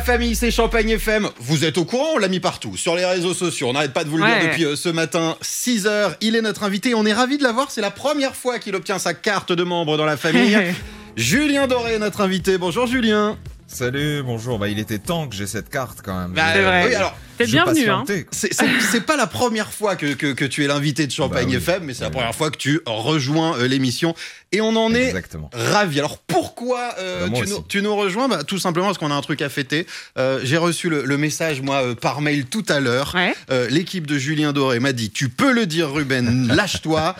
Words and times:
La 0.00 0.06
famille, 0.06 0.34
c'est 0.34 0.50
Champagne 0.50 0.88
FM. 0.88 1.28
Vous 1.40 1.66
êtes 1.66 1.76
au 1.76 1.84
courant, 1.84 2.14
on 2.14 2.18
l'a 2.18 2.28
mis 2.28 2.40
partout, 2.40 2.74
sur 2.74 2.96
les 2.96 3.04
réseaux 3.04 3.34
sociaux. 3.34 3.68
On 3.68 3.74
n'arrête 3.74 3.92
pas 3.92 4.02
de 4.02 4.08
vous 4.08 4.16
le 4.16 4.24
dire 4.24 4.48
depuis 4.48 4.64
euh, 4.64 4.74
ce 4.74 4.88
matin, 4.88 5.36
6h. 5.42 6.16
Il 6.22 6.36
est 6.36 6.40
notre 6.40 6.62
invité, 6.62 6.94
on 6.94 7.04
est 7.04 7.12
ravis 7.12 7.36
de 7.36 7.42
l'avoir. 7.42 7.70
C'est 7.70 7.82
la 7.82 7.90
première 7.90 8.34
fois 8.34 8.58
qu'il 8.58 8.74
obtient 8.74 8.98
sa 8.98 9.12
carte 9.12 9.52
de 9.52 9.62
membre 9.62 9.98
dans 9.98 10.06
la 10.06 10.16
famille. 10.16 10.56
Julien 11.16 11.66
Doré 11.66 11.96
est 11.96 11.98
notre 11.98 12.22
invité. 12.22 12.56
Bonjour 12.56 12.86
Julien. 12.86 13.36
Salut, 13.66 14.22
bonjour. 14.22 14.58
Bah, 14.58 14.68
il 14.68 14.78
était 14.78 14.98
temps 14.98 15.28
que 15.28 15.36
j'ai 15.36 15.46
cette 15.46 15.68
carte 15.68 15.98
quand 16.02 16.18
même. 16.18 16.32
Bah, 16.32 16.44
C'est 16.54 16.62
vrai. 16.62 16.86
Oui, 16.88 16.94
alors, 16.94 17.14
T'es 17.44 17.50
bienvenu, 17.50 17.88
hein. 17.90 18.04
c'est- 18.30 19.00
pas 19.06 19.16
la 19.16 19.26
première 19.26 19.72
fois 19.72 19.96
que, 19.96 20.14
que, 20.14 20.32
que 20.32 20.44
tu 20.44 20.64
es 20.64 20.66
l'invité 20.66 21.06
de 21.06 21.12
Champagne 21.12 21.44
Bah 21.46 21.50
oui. 21.50 21.56
FM, 21.56 21.84
mais 21.84 21.94
c'est 21.94 22.00
la 22.02 22.06
Ouais. 22.08 22.12
première 22.12 22.34
fois 22.34 22.50
que 22.50 22.56
tu 22.58 22.80
rejoins 22.86 23.56
euh, 23.58 23.66
l'émission. 23.68 24.14
Et 24.52 24.60
on 24.60 24.74
en 24.76 24.92
est 24.94 25.06
Exactement. 25.08 25.48
ravi. 25.52 25.98
Alors 26.00 26.18
pourquoi 26.18 26.94
euh, 26.98 27.28
Bah, 27.28 27.38
tu, 27.42 27.48
nous, 27.48 27.64
tu 27.68 27.82
nous 27.82 27.94
rejoins? 27.96 28.28
Bah, 28.28 28.42
Tout 28.44 28.58
simplement 28.58 28.86
parce 28.86 28.98
qu'on 28.98 29.10
a 29.10 29.14
un 29.14 29.20
truc 29.22 29.42
à 29.42 29.48
fêter. 29.48 29.86
Euh, 30.18 30.40
J'ai 30.42 30.56
reçu 30.56 30.88
le, 30.90 31.04
le 31.04 31.16
message, 31.18 31.60
moi, 31.62 31.82
euh, 31.84 31.94
par 31.94 32.20
mail 32.20 32.46
tout 32.46 32.64
à 32.68 32.80
l'heure. 32.80 33.12
Ouais. 33.14 33.32
Euh, 33.50 33.68
L'équipe 33.70 34.06
de 34.06 34.18
Julien 34.18 34.52
Doré 34.52 34.80
m'a 34.80 34.92
dit 34.92 35.10
Tu 35.10 35.28
peux 35.28 35.52
le 35.52 35.66
dire, 35.66 35.90
Ruben, 35.92 36.48
lâche-toi. 36.54 37.14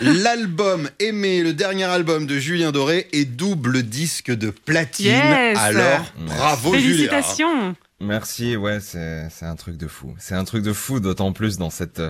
L'album 0.00 0.88
Aimé, 0.98 1.42
le 1.42 1.52
dernier 1.52 1.84
album 1.84 2.26
de 2.26 2.38
Julien 2.38 2.72
Doré, 2.72 3.08
est 3.12 3.24
double 3.24 3.82
disque 3.84 4.30
de 4.32 4.50
platine. 4.50 5.06
Yes. 5.12 5.58
Alors, 5.58 6.04
bravo 6.18 6.76
Julien. 6.76 7.10
Merci, 8.02 8.56
ouais, 8.56 8.80
c'est 8.80 9.30
un 9.42 9.54
truc 9.54 9.76
de 9.76 9.86
fou. 9.86 10.12
C'est 10.18 10.34
un 10.34 10.42
truc 10.42 10.64
de 10.64 10.72
fou, 10.72 10.98
d'autant 10.98 11.32
plus 11.32 11.56
dans 11.56 11.70
cette 11.70 12.02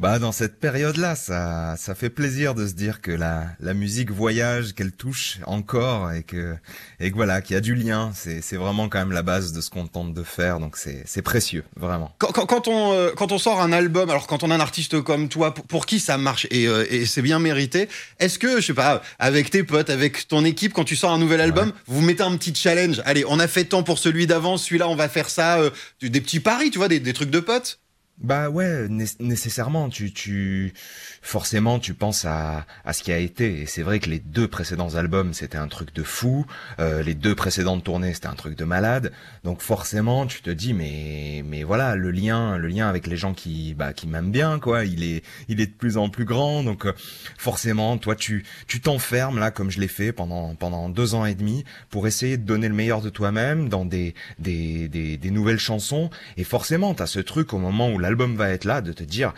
bah 0.00 0.18
dans 0.18 0.32
cette 0.32 0.58
période-là, 0.58 1.14
ça 1.14 1.74
ça 1.76 1.94
fait 1.94 2.08
plaisir 2.08 2.54
de 2.54 2.66
se 2.66 2.72
dire 2.72 3.02
que 3.02 3.10
la 3.10 3.48
la 3.60 3.74
musique 3.74 4.10
voyage, 4.10 4.72
qu'elle 4.72 4.92
touche 4.92 5.38
encore 5.46 6.10
et 6.12 6.22
que 6.22 6.56
et 7.00 7.10
que 7.10 7.16
voilà 7.16 7.42
qu'il 7.42 7.52
y 7.52 7.56
a 7.58 7.60
du 7.60 7.74
lien. 7.74 8.10
C'est 8.14 8.40
c'est 8.40 8.56
vraiment 8.56 8.88
quand 8.88 8.98
même 8.98 9.12
la 9.12 9.22
base 9.22 9.52
de 9.52 9.60
ce 9.60 9.68
qu'on 9.68 9.86
tente 9.86 10.14
de 10.14 10.22
faire, 10.22 10.58
donc 10.58 10.78
c'est 10.78 11.02
c'est 11.04 11.20
précieux, 11.20 11.64
vraiment. 11.76 12.14
Quand, 12.18 12.32
quand- 12.32 12.46
quand 12.46 12.66
on, 12.66 12.92
euh, 12.94 13.10
quand 13.14 13.30
on 13.30 13.36
sort 13.38 13.60
un 13.60 13.72
album, 13.72 14.08
alors 14.08 14.26
quand 14.26 14.42
on 14.42 14.50
a 14.50 14.54
un 14.54 14.60
artiste 14.60 15.02
comme 15.02 15.28
toi, 15.28 15.52
pour, 15.52 15.66
pour 15.66 15.84
qui 15.84 16.00
ça 16.00 16.16
marche 16.16 16.46
et, 16.50 16.66
euh, 16.66 16.86
et 16.90 17.04
c'est 17.04 17.22
bien 17.22 17.38
mérité, 17.38 17.86
est-ce 18.20 18.38
que, 18.38 18.58
je 18.60 18.66
sais 18.68 18.74
pas, 18.74 19.02
avec 19.18 19.50
tes 19.50 19.64
potes, 19.64 19.90
avec 19.90 20.26
ton 20.28 20.46
équipe, 20.46 20.72
quand 20.72 20.84
tu 20.84 20.96
sors 20.96 21.12
un 21.12 21.18
nouvel 21.18 21.42
album, 21.42 21.72
vous 21.86 22.00
mettez 22.00 22.22
un 22.22 22.34
petit 22.38 22.54
challenge 22.54 23.02
Allez, 23.04 23.24
on 23.28 23.38
a 23.38 23.46
fait 23.48 23.64
tant 23.66 23.82
pour 23.82 23.98
celui 23.98 24.26
d'avant, 24.26 24.56
celui-là, 24.56 24.88
on 24.88 24.96
va 24.96 25.10
faire 25.10 25.28
ça, 25.28 25.58
euh, 25.60 25.70
des 26.00 26.20
petits 26.22 26.40
paris, 26.40 26.70
tu 26.70 26.78
vois, 26.78 26.88
des, 26.88 27.00
des 27.00 27.12
trucs 27.12 27.30
de 27.30 27.40
potes 27.40 27.80
Bah 28.22 28.50
ouais, 28.50 28.86
né- 28.90 29.06
nécessairement. 29.18 29.88
Tu, 29.88 30.12
tu, 30.12 30.74
forcément, 31.22 31.78
tu 31.78 31.94
penses 31.94 32.26
à, 32.26 32.66
à 32.84 32.92
ce 32.92 33.02
qui 33.02 33.12
a 33.12 33.18
été. 33.18 33.62
Et 33.62 33.66
c'est 33.66 33.80
vrai 33.80 33.98
que 33.98 34.10
les 34.10 34.18
deux 34.18 34.46
précédents 34.46 34.94
albums, 34.94 35.32
c'était 35.32 35.56
un 35.56 35.68
truc 35.68 35.94
de 35.94 36.02
fou. 36.02 36.44
Euh, 36.80 37.02
les 37.02 37.14
deux 37.14 37.34
précédentes 37.34 37.82
tournées, 37.82 38.12
c'était 38.12 38.26
un 38.26 38.34
truc 38.34 38.58
de 38.58 38.64
malade. 38.64 39.12
Donc 39.42 39.62
forcément, 39.62 40.26
tu 40.26 40.42
te 40.42 40.50
dis, 40.50 40.74
mais, 40.74 41.42
mais 41.46 41.62
voilà, 41.62 41.96
le 41.96 42.10
lien, 42.10 42.58
le 42.58 42.68
lien 42.68 42.90
avec 42.90 43.06
les 43.06 43.16
gens 43.16 43.32
qui, 43.32 43.72
bah, 43.72 43.94
qui 43.94 44.06
m'aiment 44.06 44.30
bien, 44.30 44.58
quoi. 44.58 44.84
Il 44.84 45.02
est, 45.02 45.24
il 45.48 45.58
est 45.62 45.66
de 45.68 45.72
plus 45.72 45.96
en 45.96 46.10
plus 46.10 46.26
grand. 46.26 46.62
Donc 46.62 46.84
euh, 46.84 46.92
forcément, 47.38 47.96
toi, 47.96 48.16
tu, 48.16 48.44
tu 48.66 48.82
t'enfermes 48.82 49.38
là, 49.38 49.50
comme 49.50 49.70
je 49.70 49.80
l'ai 49.80 49.88
fait 49.88 50.12
pendant, 50.12 50.54
pendant 50.56 50.90
deux 50.90 51.14
ans 51.14 51.24
et 51.24 51.34
demi, 51.34 51.64
pour 51.88 52.06
essayer 52.06 52.36
de 52.36 52.44
donner 52.44 52.68
le 52.68 52.74
meilleur 52.74 53.00
de 53.00 53.08
toi-même 53.08 53.70
dans 53.70 53.86
des, 53.86 54.14
des, 54.38 54.88
des, 54.88 55.16
des 55.16 55.30
nouvelles 55.30 55.58
chansons. 55.58 56.10
Et 56.36 56.44
forcément, 56.44 56.92
t'as 56.92 57.06
ce 57.06 57.20
truc 57.20 57.54
au 57.54 57.58
moment 57.58 57.88
où 57.88 57.98
l'album 58.10 58.36
va 58.36 58.50
être 58.50 58.64
là, 58.64 58.80
de 58.80 58.92
te 58.92 59.02
dire, 59.04 59.32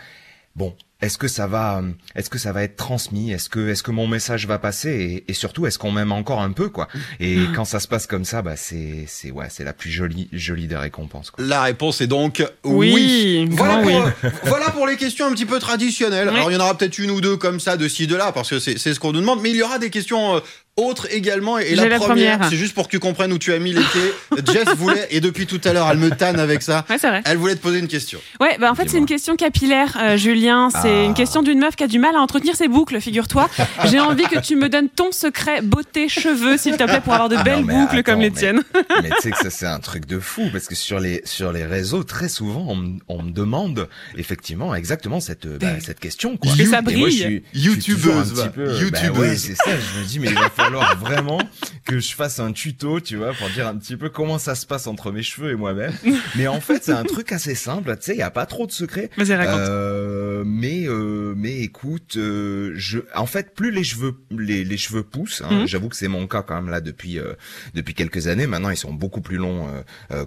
bon, 0.55 0.75
est-ce 1.01 1.17
que 1.17 1.27
ça 1.27 1.47
va, 1.47 1.79
euh, 1.79 1.91
est-ce 2.15 2.29
que 2.29 2.37
ça 2.39 2.53
va 2.53 2.63
être 2.63 2.75
transmis, 2.77 3.31
est-ce 3.31 3.49
que, 3.49 3.67
est-ce 3.69 3.83
que 3.83 3.91
mon 3.91 4.07
message 4.07 4.47
va 4.47 4.57
passer, 4.57 4.89
et, 5.27 5.29
et 5.29 5.33
surtout, 5.33 5.67
est-ce 5.67 5.77
qu'on 5.77 5.91
m'aime 5.91 6.11
encore 6.13 6.41
un 6.41 6.51
peu, 6.53 6.69
quoi? 6.69 6.87
Et 7.19 7.37
quand 7.55 7.65
ça 7.65 7.79
se 7.81 7.87
passe 7.89 8.07
comme 8.07 8.23
ça, 8.25 8.41
bah 8.41 8.55
c'est, 8.55 9.03
c'est 9.07 9.29
ouais, 9.29 9.47
c'est 9.49 9.63
la 9.65 9.73
plus 9.73 9.91
jolie, 9.91 10.27
jolie 10.31 10.65
des 10.67 10.77
récompenses. 10.77 11.29
Quoi. 11.29 11.43
La 11.45 11.61
réponse 11.61 11.99
est 12.01 12.07
donc 12.07 12.43
oui. 12.63 12.93
Oui, 12.95 13.47
Voilà, 13.51 13.77
pour, 13.79 13.85
oui. 13.85 13.93
euh, 14.23 14.29
voilà 14.45 14.69
pour 14.71 14.87
les 14.87 14.95
questions 14.95 15.27
un 15.27 15.31
petit 15.33 15.45
peu 15.45 15.59
traditionnelles. 15.59 16.29
Oui. 16.29 16.35
Alors 16.35 16.49
il 16.49 16.53
y 16.53 16.57
en 16.57 16.61
aura 16.61 16.75
peut-être 16.77 16.97
une 16.97 17.11
ou 17.11 17.19
deux 17.21 17.35
comme 17.37 17.59
ça 17.59 17.75
de 17.77 17.87
ci 17.89 18.07
de 18.07 18.15
là 18.15 18.31
parce 18.31 18.49
que 18.49 18.59
c'est 18.59 18.79
c'est 18.79 18.93
ce 18.93 18.99
qu'on 18.99 19.11
nous 19.11 19.19
demande, 19.21 19.41
mais 19.41 19.49
il 19.51 19.57
y 19.57 19.61
aura 19.61 19.77
des 19.79 19.89
questions 19.89 20.41
autres 20.77 21.07
également. 21.11 21.59
Et, 21.59 21.75
la, 21.75 21.87
la 21.87 21.97
première, 21.99 22.37
première. 22.37 22.49
c'est 22.49 22.55
juste 22.57 22.73
pour 22.73 22.87
que 22.87 22.91
tu 22.91 22.99
comprennes 22.99 23.31
où 23.31 23.37
tu 23.37 23.53
as 23.53 23.59
mis 23.59 23.73
les 23.73 23.81
pieds. 23.81 24.43
Jess 24.53 24.75
voulait 24.75 25.07
et 25.11 25.21
depuis 25.21 25.45
tout 25.45 25.61
à 25.63 25.73
l'heure 25.73 25.87
elle 25.91 25.97
me 25.99 26.09
tanne 26.09 26.39
avec 26.39 26.61
ça. 26.63 26.83
Ouais, 26.89 26.97
c'est 26.97 27.07
vrai. 27.09 27.21
Elle 27.25 27.37
voulait 27.37 27.55
te 27.55 27.61
poser 27.61 27.79
une 27.79 27.87
question. 27.87 28.19
Ouais, 28.39 28.57
bah 28.59 28.71
en 28.71 28.75
fait, 28.75 28.89
c'est 28.89 28.97
une 28.97 29.05
question 29.05 29.35
capillaire, 29.35 29.97
euh, 30.01 30.17
Julien. 30.17 30.69
C'est 30.71 30.89
Ah. 31.01 31.03
une 31.03 31.13
question 31.13 31.43
d'une 31.43 31.59
meuf 31.59 31.75
qui 31.75 31.83
a 31.83 31.87
du 31.87 31.99
mal 31.99 32.15
à 32.15 32.19
entretenir 32.19 32.55
ses 32.55 32.67
boucles, 32.67 32.99
figure-toi. 32.99 33.49
J'ai 33.85 33.99
envie 33.99 34.23
que 34.23 34.39
tu 34.39 34.55
me 34.55 34.67
donnes 34.69 34.89
ton 34.89 35.11
secret 35.11 35.61
beauté 35.61 36.09
cheveux, 36.09 36.57
s'il 36.57 36.75
te 36.77 36.83
plaît, 36.83 37.01
pour 37.01 37.13
avoir 37.13 37.29
de 37.29 37.37
belles 37.37 37.59
Non, 37.61 37.65
mais 37.67 37.73
boucles 37.75 37.97
attends, 37.97 38.11
comme 38.13 38.21
les 38.21 38.29
mais- 38.31 38.35
tiennes. 38.39 38.61
Mais 39.03 39.09
tu 39.09 39.15
sais 39.21 39.31
que 39.31 39.37
ça 39.37 39.49
c'est 39.49 39.65
un 39.65 39.79
truc 39.79 40.05
de 40.05 40.19
fou 40.19 40.49
parce 40.51 40.65
que 40.67 40.75
sur 40.75 40.99
les 40.99 41.21
sur 41.25 41.51
les 41.51 41.65
réseaux 41.65 42.03
très 42.03 42.29
souvent 42.29 42.65
on, 42.69 42.75
me- 42.75 42.99
on 43.07 43.21
me 43.23 43.31
demande 43.31 43.87
effectivement 44.17 44.73
exactement 44.75 45.19
cette 45.19 45.47
bah, 45.47 45.79
cette 45.81 45.99
question 45.99 46.37
quoi. 46.37 46.51
Ça 46.55 46.61
Et 46.63 46.65
moi, 46.67 46.79
je 46.79 46.83
brille. 46.83 47.11
suis- 47.11 47.43
je 47.53 47.59
suis 47.81 47.95
toujours 47.95 48.15
un 48.15 48.23
Youtubeuse, 48.23 48.31
petit 48.33 48.41
va. 48.41 48.47
peu, 48.49 48.65
bah 48.65 48.79
Youtubeuse. 48.79 49.19
ouais, 49.19 49.35
c'est 49.37 49.55
ça. 49.55 49.63
Je 49.71 49.99
me 49.99 50.05
dis 50.05 50.19
mais 50.19 50.27
il 50.27 50.33
va 50.35 50.49
falloir 50.49 50.62
vraiment 50.99 51.39
que 51.85 51.99
je 51.99 52.15
fasse 52.15 52.39
un 52.39 52.51
tuto, 52.51 52.99
tu 52.99 53.17
vois, 53.17 53.33
pour 53.33 53.49
dire 53.49 53.67
un 53.67 53.75
petit 53.75 53.97
peu 53.97 54.09
comment 54.09 54.39
ça 54.39 54.55
se 54.55 54.65
passe 54.65 54.87
entre 54.87 55.11
mes 55.11 55.23
cheveux 55.23 55.51
et 55.51 55.55
moi-même. 55.55 55.93
mais 56.35 56.47
en 56.47 56.61
fait 56.61 56.83
c'est 56.83 56.93
un 56.93 57.03
truc 57.03 57.31
assez 57.31 57.55
simple. 57.55 57.95
Tu 57.97 58.03
sais, 58.03 58.13
il 58.13 58.19
y 58.19 58.23
a 58.23 58.31
pas 58.31 58.45
trop 58.45 58.65
de 58.65 58.71
secrets. 58.71 59.09
Vas-y, 59.17 59.35
raconte. 59.35 59.59
Euh, 59.59 60.22
mais 60.45 60.85
euh, 60.87 61.33
mais 61.37 61.59
écoute, 61.59 62.15
euh, 62.17 62.71
je 62.75 62.99
en 63.15 63.25
fait 63.25 63.53
plus 63.53 63.71
les 63.71 63.83
cheveux 63.83 64.15
les, 64.31 64.63
les 64.63 64.77
cheveux 64.77 65.03
poussent. 65.03 65.41
hein, 65.41 65.61
Mhm. 65.61 65.67
J'avoue 65.67 65.89
que 65.89 65.95
c'est 65.95 66.07
mon 66.07 66.27
cas 66.27 66.41
quand 66.41 66.55
même 66.55 66.69
là 66.69 66.81
depuis 66.81 67.19
euh, 67.19 67.33
depuis 67.73 67.93
quelques 67.93 68.27
années. 68.27 68.47
Maintenant 68.47 68.69
ils 68.69 68.77
sont 68.77 68.93
beaucoup 68.93 69.21
plus 69.21 69.37
longs 69.37 69.67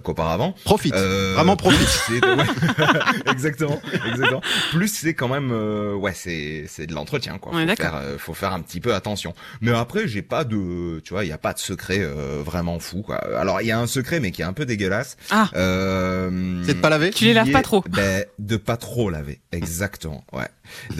qu'auparavant. 0.03 0.53
Profite. 0.63 0.93
Euh, 0.93 1.33
Vraiment 1.35 1.55
profite. 1.55 1.87
ouais. 2.09 2.45
exactement, 3.31 3.81
exactement. 4.07 4.41
Plus 4.71 4.87
c'est 4.93 5.13
quand 5.13 5.27
même, 5.27 5.51
euh, 5.51 5.93
ouais, 5.95 6.13
c'est 6.13 6.65
c'est 6.67 6.87
de 6.87 6.93
l'entretien 6.93 7.37
quoi. 7.37 7.61
Est 7.61 7.67
Faut 7.69 7.75
faire, 7.75 8.01
faut 8.17 8.33
faire 8.33 8.53
un 8.53 8.61
petit 8.61 8.79
peu 8.79 8.93
attention. 8.93 9.33
Mais 9.61 9.71
après, 9.71 10.07
j'ai 10.07 10.21
pas 10.21 10.43
de, 10.43 10.99
tu 11.03 11.13
vois, 11.13 11.25
il 11.25 11.29
y 11.29 11.33
a 11.33 11.37
pas 11.37 11.53
de 11.53 11.59
secret 11.59 11.99
euh, 12.01 12.41
vraiment 12.43 12.79
fou 12.79 13.01
quoi. 13.01 13.17
Alors 13.37 13.61
il 13.61 13.67
y 13.67 13.71
a 13.71 13.79
un 13.79 13.87
secret 13.87 14.19
mais 14.19 14.31
qui 14.31 14.41
est 14.41 14.45
un 14.45 14.53
peu 14.53 14.65
dégueulasse. 14.65 15.17
Ah. 15.29 15.49
Euh, 15.55 16.61
C'est 16.65 16.75
de 16.75 16.79
pas 16.79 16.89
laver 16.89 17.11
Tu 17.11 17.25
les 17.25 17.33
laves 17.33 17.51
pas 17.51 17.61
trop. 17.61 17.83
Ben, 17.89 18.23
de 18.39 18.57
pas 18.57 18.77
trop 18.77 19.09
laver, 19.09 19.41
exactement. 19.51 20.06
Ouais. 20.33 20.47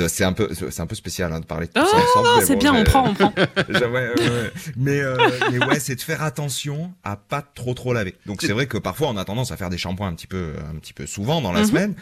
C'est 0.07 0.23
un 0.23 0.33
peu, 0.33 0.49
c'est 0.53 0.79
un 0.81 0.87
peu 0.87 0.95
spécial 0.95 1.31
hein, 1.33 1.39
de 1.39 1.45
parler 1.45 1.67
de 1.67 1.73
tout 1.73 1.81
Oh, 1.83 1.87
ça 2.13 2.19
ensemble. 2.21 2.45
c'est 2.45 2.53
bon, 2.53 2.59
bien, 2.59 2.73
on 2.75 2.83
prend, 2.83 3.09
on 3.09 3.13
prend. 3.13 3.33
ouais, 3.69 3.85
ouais. 3.87 4.51
Mais, 4.75 4.99
euh, 5.01 5.17
mais 5.51 5.65
ouais, 5.65 5.79
c'est 5.79 5.95
de 5.95 6.01
faire 6.01 6.23
attention 6.23 6.93
à 7.03 7.15
pas 7.17 7.41
trop 7.41 7.73
trop 7.73 7.93
laver. 7.93 8.15
Donc 8.25 8.41
c'est 8.41 8.53
vrai 8.53 8.65
que 8.67 8.77
parfois 8.77 9.07
on 9.09 9.17
a 9.17 9.25
tendance 9.25 9.51
à 9.51 9.57
faire 9.57 9.69
des 9.69 9.77
shampoings 9.77 10.07
un 10.07 10.13
petit 10.15 10.27
peu 10.27 10.53
un 10.73 10.77
petit 10.79 10.93
peu 10.93 11.05
souvent 11.05 11.41
dans 11.41 11.51
la 11.51 11.61
Mhm. 11.61 11.65
semaine. 11.67 11.95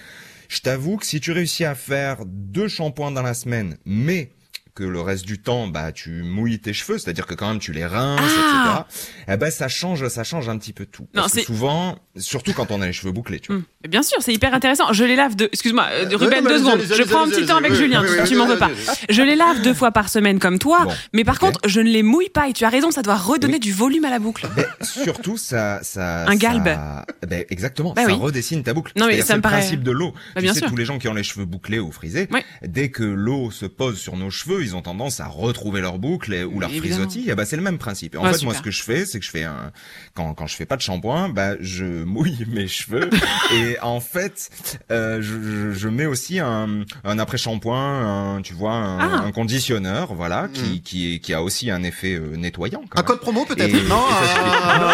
Je 0.48 0.62
t'avoue 0.62 0.98
que 0.98 1.06
si 1.08 1.20
tu 1.20 1.32
réussis 1.32 1.66
à 1.66 1.74
faire 1.74 2.18
deux 2.26 2.68
shampoings 2.68 3.12
dans 3.12 3.24
la 3.24 3.34
semaine, 3.34 3.78
mais 3.86 4.30
que 4.76 4.84
le 4.84 5.00
reste 5.00 5.26
du 5.26 5.40
temps, 5.42 5.68
bah, 5.68 5.94
tu 5.94 6.22
mouilles 6.22 6.60
tes 6.60 6.74
cheveux, 6.74 6.98
c'est-à-dire 6.98 7.26
que 7.26 7.34
quand 7.34 7.48
même 7.48 7.60
tu 7.60 7.72
les 7.72 7.86
rinces, 7.86 8.20
Ah. 8.38 8.86
etc. 8.90 9.06
Eh 9.34 9.38
ben, 9.38 9.50
ça 9.50 9.70
change, 9.70 10.06
ça 10.10 10.26
change 10.26 10.50
un 10.50 10.58
petit 10.58 10.74
peu 10.74 10.86
tout. 10.86 11.04
Non, 11.16 11.22
Parce 11.22 11.32
que 11.34 11.40
c'est- 11.40 11.46
souvent, 11.46 11.98
surtout 12.18 12.52
quand 12.52 12.72
on 12.72 12.82
a 12.82 12.86
les 12.86 12.92
cheveux 12.92 13.14
bouclés, 13.14 13.40
tu 13.40 13.54
vois. 13.54 13.62
Mais 13.84 13.90
Bien 13.90 14.04
sûr, 14.04 14.18
c'est 14.20 14.34
hyper 14.34 14.54
intéressant. 14.54 14.92
Je 14.92 15.06
les 15.06 15.16
lave 15.16 15.36
deux. 15.38 15.48
Excuse-moi, 15.54 15.86
euh, 15.92 16.06
Euh, 16.12 16.18
Ruben, 16.18 16.44
deux 16.44 16.58
secondes. 16.60 16.82
Je 16.82 17.04
prends 17.04 17.24
un 17.26 17.30
petit 17.30 17.46
temps 17.46 17.56
avec. 17.58 17.74
Julien. 17.74 18.04
Tu- 18.28 18.36
m'en 18.36 18.48
veux 18.48 18.58
pas. 18.58 18.70
Je 19.10 19.22
les 19.22 19.36
lave 19.36 19.62
deux 19.62 19.74
fois 19.74 19.92
par 19.92 20.10
semaine 20.10 20.40
comme 20.40 20.60
toi, 20.60 20.84
Bon, 20.84 20.94
mais 21.14 21.24
par 21.24 21.40
contre, 21.40 21.60
je 21.66 21.80
ne 21.80 21.90
les 21.90 22.04
mouille 22.04 22.30
pas. 22.30 22.50
Et 22.50 22.54
tu 22.54 22.66
as 22.66 22.70
raison, 22.70 22.92
ça 22.92 23.02
doit 23.02 23.16
redonner 23.16 23.54
Oui. 23.54 23.60
du 23.62 23.72
volume 23.72 24.04
à 24.06 24.10
la 24.10 24.20
boucle. 24.20 24.48
Ben, 24.58 24.66
surtout, 24.82 25.38
ça, 25.38 25.80
ça, 25.84 26.26
Un 26.28 26.36
galbe. 26.36 26.66
ça- 26.68 27.06
ben, 27.28 27.46
exactement. 27.50 27.94
Bah 27.94 28.02
ça 28.04 28.08
oui. 28.10 28.14
redessine 28.20 28.62
ta 28.64 28.74
boucle. 28.74 28.92
Non, 28.98 29.08
mais 29.08 29.20
ça 29.22 29.28
c'est 29.28 29.34
me 29.34 29.38
le 29.38 29.42
paraît- 29.42 29.60
principe 29.60 29.84
de 29.84 29.92
l'eau. 29.92 30.14
Bah, 30.36 30.42
tu 30.42 30.48
sais, 30.50 30.62
tous 30.62 30.76
les 30.76 30.84
gens 30.86 30.98
qui 31.00 31.08
ont 31.08 31.14
les 31.14 31.24
cheveux 31.24 31.46
bouclés 31.46 31.80
ou 31.80 31.92
frisés, 31.94 32.28
dès 32.62 32.90
que 32.90 33.04
l'eau 33.04 33.52
se 33.52 33.66
pose 33.66 33.98
sur 33.98 34.18
nos 34.18 34.30
cheveux, 34.30 34.64
ils 34.66 34.76
ont 34.76 34.82
tendance 34.82 35.20
à 35.20 35.28
retrouver 35.28 35.80
leur 35.82 35.98
boucle 36.00 36.34
ou 36.52 36.60
leur 36.60 36.70
Évidemment. 36.70 36.96
frisottis. 37.06 37.30
Et 37.30 37.36
ben, 37.36 37.46
c'est 37.46 37.56
le 37.56 37.62
même 37.62 37.78
principe. 37.78 38.16
Et 38.16 38.18
en 38.18 38.24
Ouais, 38.24 38.34
fait, 38.34 38.44
moi, 38.44 38.54
ce 38.54 38.62
que 38.62 38.72
je 38.72 38.84
fais, 38.84 39.06
c'est 39.06 39.20
que 39.20 39.26
je 39.26 39.32
fais 39.32 39.44
un, 39.44 39.72
quand, 40.14 40.34
quand 40.34 40.48
je 40.48 40.56
fais 40.56 40.66
pas 40.66 40.76
de 40.76 40.82
shampoing, 40.82 41.30
bah, 41.30 41.52
je 41.60 41.86
mouille 42.04 42.46
mes 42.50 42.68
cheveux. 42.68 43.10
et 43.54 43.78
en 43.82 44.00
fait, 44.00 44.50
euh, 44.92 45.22
je, 45.22 45.34
je, 45.42 45.72
je 45.72 45.88
mets 45.88 46.06
aussi 46.08 46.40
un, 46.40 46.82
un 47.04 47.20
après-shampoing, 47.20 48.42
tu 48.44 48.54
vois, 48.54 48.74
un, 48.74 49.00
Ah. 49.00 49.24
un 49.26 49.32
conditionneur, 49.32 50.14
voilà, 50.14 50.44
Mm. 50.48 50.52
qui, 50.52 50.82
qui, 50.82 51.14
est, 51.16 51.20
qui 51.20 51.34
a 51.34 51.42
aussi 51.44 51.70
un 51.72 51.84
effet 51.84 52.14
euh, 52.16 52.36
nettoyant. 52.36 52.82
quand 52.90 53.00
Un 53.00 53.02
même. 53.02 53.08
code 53.08 53.20
promo 53.22 53.46
peut-être 53.46 53.74
Et- 53.74 53.88
Non. 53.88 54.04
euh, 54.10 54.26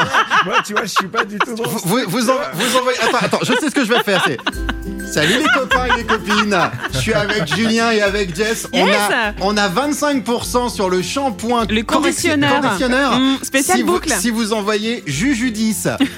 fais- 0.05 0.45
Moi, 0.45 0.57
tu 0.65 0.73
vois, 0.73 0.83
je 0.83 0.89
suis 0.89 1.07
pas 1.07 1.23
du 1.25 1.37
tout 1.39 1.55
dans 1.55 1.63
Vous, 1.63 1.79
vous, 1.85 1.99
vous, 2.07 2.29
en- 2.29 2.35
vous 2.53 2.77
envoyez. 2.77 2.99
Attends, 2.99 3.17
attends, 3.21 3.39
je 3.43 3.53
sais 3.53 3.69
ce 3.69 3.75
que 3.75 3.85
je 3.85 3.89
vais 3.93 4.03
faire. 4.03 4.23
C'est 4.25 4.37
Salut 5.11 5.33
les 5.39 5.59
copains 5.59 5.85
et 5.87 5.97
les 5.97 6.03
copines. 6.05 6.57
Je 6.93 6.97
suis 6.97 7.13
avec 7.13 7.53
Julien 7.53 7.91
et 7.91 8.01
avec 8.01 8.33
Jess. 8.35 8.67
On 8.71 8.85
Yes. 8.85 8.95
a 8.95 9.33
on 9.41 9.57
a 9.57 9.67
25% 9.67 10.69
sur 10.69 10.89
le 10.89 11.01
shampoing 11.01 11.65
Le 11.69 11.83
conditionneur. 11.83 12.61
conditionneur. 12.61 13.19
Mm, 13.19 13.37
spécial 13.43 13.77
si 13.77 13.83
boucle. 13.83 14.09
Vous, 14.09 14.21
si 14.21 14.29
vous 14.29 14.53
envoyez 14.53 15.03
Jujudis. 15.05 15.75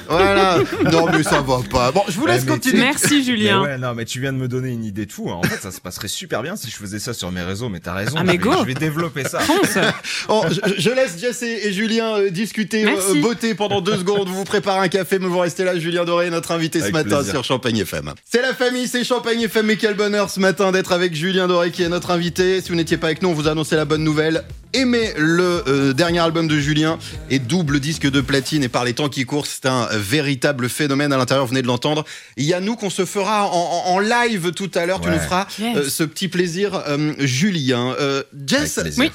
Voilà. 0.08 0.58
Non 0.92 1.08
mais 1.12 1.24
ça 1.24 1.42
va 1.42 1.60
pas. 1.72 1.92
Bon, 1.92 2.04
je 2.08 2.14
vous 2.14 2.26
laisse 2.28 2.42
Ouais, 2.42 2.46
mais 2.46 2.52
continuer. 2.54 2.80
Merci 2.82 3.18
Mais 3.18 3.24
Julien. 3.24 3.62
ouais, 3.62 3.78
non, 3.80 3.94
mais 3.96 4.06
tu 4.06 4.20
viens 4.20 4.32
de 4.32 4.38
me 4.38 4.48
donner 4.48 4.70
une 4.70 4.84
idée 4.84 5.06
de 5.08 5.12
fou. 5.12 5.30
hein. 5.30 5.40
En 5.40 5.44
fait, 5.44 5.60
ça 5.62 5.72
se 5.72 5.82
passerait 5.82 6.08
super 6.08 6.44
bien 6.44 6.56
si 6.56 6.70
je 6.70 6.76
faisais 6.76 7.00
ça 7.00 7.14
sur 7.14 7.32
mes 7.32 7.42
réseaux. 7.42 7.70
Mais 7.70 7.80
t'as 7.80 7.94
raison. 7.94 8.16
Ah, 8.18 8.24
mais 8.24 8.34
je 8.34 8.38
vais- 8.38 8.44
go. 8.44 8.54
Je 8.60 8.66
vais 8.66 8.74
développer 8.76 9.24
ça. 9.24 9.40
Fonce. 9.40 9.78
Oh, 10.30 10.44
je, 10.50 10.82
je 10.82 10.90
laisse 10.90 11.20
Jess 11.20 11.42
et, 11.44 11.68
et 11.68 11.74
Julien 11.74 12.16
euh, 12.18 12.30
discuter 12.30 12.86
euh, 12.86 13.22
beauté 13.22 13.56
pendant 13.56 13.82
deux 13.82 13.98
secondes. 13.98 14.28
Vous 14.30 14.36
vous 14.36 14.44
préparez 14.46 14.80
un 14.80 14.88
café, 14.88 15.20
mais 15.20 15.28
vous 15.28 15.40
restez 15.40 15.64
là. 15.64 15.78
Julien 15.78 16.06
Doré, 16.06 16.30
notre 16.30 16.52
invité 16.52 16.80
ce 16.80 16.90
matin 16.92 17.16
plaisir. 17.18 17.34
sur 17.34 17.44
Champagne 17.44 17.78
FM. 17.80 18.14
C'est 18.32 18.42
la 18.42 18.54
famille, 18.54 18.83
c'est 18.88 19.04
Champagne 19.04 19.42
FM. 19.42 19.70
Et 19.72 19.78
quel 19.78 19.94
bonheur 19.94 20.30
ce 20.30 20.40
matin 20.40 20.72
d'être 20.72 20.92
avec 20.92 21.14
Julien 21.16 21.48
Doré 21.48 21.72
qui 21.72 21.84
est 21.84 21.90
notre 21.90 22.12
invité. 22.12 22.62
Si 22.62 22.70
vous 22.70 22.76
n'étiez 22.76 22.98
pas 22.98 23.08
avec 23.08 23.22
nous, 23.22 23.30
on 23.30 23.34
vous 23.34 23.48
annonçait 23.48 23.76
la 23.76 23.86
bonne 23.86 24.04
nouvelle. 24.04 24.44
Aimez 24.74 25.14
le 25.18 25.64
euh, 25.68 25.94
dernier 25.94 26.20
album 26.20 26.48
de 26.48 26.58
Julien 26.58 26.98
et 27.30 27.40
double 27.40 27.80
disque 27.80 28.10
de 28.10 28.22
platine. 28.22 28.64
Et 28.64 28.70
par 28.70 28.84
les 28.84 28.94
temps 28.94 29.10
qui 29.10 29.26
courent, 29.26 29.46
c'est 29.46 29.66
un 29.66 29.88
véritable 29.94 30.70
phénomène 30.70 31.14
à 31.14 31.18
l'intérieur. 31.18 31.46
Vous 31.46 31.50
venez 31.52 31.62
de 31.62 31.68
l'entendre. 31.68 32.04
Il 32.38 32.46
y 32.46 32.54
a 32.54 32.60
nous 32.60 32.76
qu'on 32.76 32.90
se 32.90 33.06
fera 33.06 33.48
en, 33.48 34.00
live 34.00 34.52
tout 34.52 34.72
à 34.76 34.86
l'heure. 34.86 35.02
Tu 35.02 35.10
nous 35.10 35.20
feras 35.20 35.48
Yes. 35.60 35.78
euh, 35.78 35.90
ce 35.90 36.04
petit 36.04 36.28
plaisir, 36.28 36.82
euh, 36.88 37.14
Julien. 37.20 37.96
Euh, 38.00 38.24
Jess. 38.46 38.80
Oui. 38.98 39.12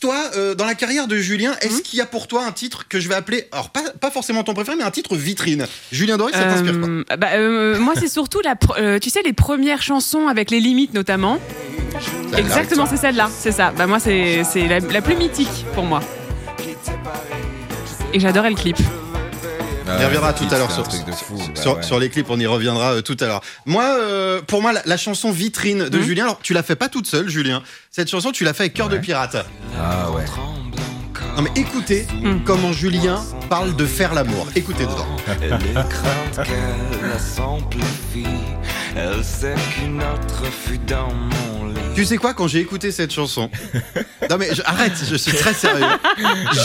Toi, 0.00 0.30
euh, 0.36 0.54
dans 0.54 0.64
la 0.64 0.74
carrière 0.74 1.06
de 1.08 1.16
Julien, 1.16 1.54
est-ce 1.60 1.76
Mhm. 1.76 1.82
qu'il 1.82 1.98
y 1.98 2.02
a 2.02 2.06
pour 2.06 2.28
toi 2.28 2.44
un 2.44 2.52
titre 2.52 2.86
que 2.88 3.00
je 3.00 3.08
vais 3.08 3.14
appeler, 3.16 3.48
alors 3.52 3.70
pas, 3.70 3.82
pas 4.00 4.10
forcément 4.10 4.44
ton 4.44 4.54
préféré, 4.54 4.76
mais 4.76 4.84
un 4.84 4.90
titre 4.90 5.16
vitrine? 5.16 5.66
Julien 5.90 6.16
Doré, 6.16 6.32
ça 6.32 6.44
t'inspire 6.44 6.78
quoi? 6.78 6.88
Euh, 6.88 7.04
bah, 7.18 7.28
euh, 7.34 7.78
moi, 7.78 7.94
c'est 7.98 8.08
surtout 8.08 8.40
la, 8.44 8.54
euh, 8.78 8.98
tu 8.98 9.10
sais, 9.10 9.22
les 9.24 9.32
premières 9.32 9.82
chansons 9.82 10.28
avec 10.28 10.50
les 10.50 10.60
limites 10.60 10.94
notamment. 10.94 11.38
Exactement, 12.36 12.86
c'est 12.86 12.96
celle-là, 12.96 13.28
c'est 13.36 13.52
ça. 13.52 13.72
Bah 13.76 13.86
moi, 13.86 13.98
c'est 13.98 14.42
c'est 14.44 14.66
la, 14.66 14.78
la 14.80 15.02
plus 15.02 15.16
mythique 15.16 15.66
pour 15.74 15.84
moi. 15.84 16.00
Et 18.14 18.20
j'adorais 18.20 18.50
le 18.50 18.56
clip. 18.56 18.76
Ah, 19.92 19.96
On 19.98 20.02
y 20.02 20.04
reviendra 20.06 20.32
tout 20.32 20.46
à 20.50 20.58
l'heure 20.58 20.70
sur. 20.70 20.82
Bah 20.84 20.90
sur, 21.54 21.76
ouais. 21.76 21.82
sur 21.82 21.98
les 21.98 22.08
clips, 22.08 22.30
on 22.30 22.38
y 22.40 22.46
reviendra 22.46 22.94
euh, 22.94 23.00
tout 23.02 23.16
à 23.20 23.26
l'heure. 23.26 23.40
Moi, 23.66 23.84
euh, 23.84 24.40
pour 24.42 24.62
moi, 24.62 24.72
la, 24.72 24.82
la 24.84 24.96
chanson 24.96 25.30
vitrine 25.30 25.88
de 25.88 25.98
Mhm. 25.98 26.04
Julien, 26.04 26.24
alors 26.24 26.38
tu 26.42 26.52
l'as 26.54 26.62
fait 26.62 26.76
pas 26.76 26.88
toute 26.88 27.06
seule, 27.06 27.28
Julien. 27.28 27.62
Cette 27.90 28.10
chanson, 28.10 28.32
tu 28.32 28.44
l'as 28.44 28.54
fait 28.54 28.64
avec 28.64 28.74
Cœur 28.74 28.88
de. 28.88 28.96
Pirate. 28.98 29.36
Ah 29.80 30.10
ouais. 30.10 30.24
Non 31.36 31.42
mais 31.42 31.50
écoutez 31.60 32.06
Mhm. 32.22 32.42
comment 32.44 32.72
Julien 32.72 33.22
parle 33.48 33.74
de 33.74 33.86
faire 33.86 34.12
l'amour. 34.12 34.46
Écoutez 34.54 34.84
dedans. 34.84 35.06
Elle 35.40 35.52
est 35.54 35.88
crainte 35.88 36.46
qu'elle. 36.46 37.16
Elle 38.96 39.24
sait 39.24 39.54
qu'une 39.74 40.02
autre 40.02 40.42
fut 40.66 40.78
dans 40.78 41.08
mon 41.12 41.68
lit. 41.68 41.80
Tu 41.94 42.06
sais 42.06 42.16
quoi, 42.16 42.32
quand 42.32 42.48
j'ai 42.48 42.58
écouté 42.60 42.90
cette 42.90 43.12
chanson, 43.12 43.50
non 44.30 44.38
mais 44.38 44.54
je- 44.54 44.62
arrête, 44.64 44.92
je 45.08 45.14
suis 45.14 45.32
très 45.32 45.52
sérieux. 45.52 45.84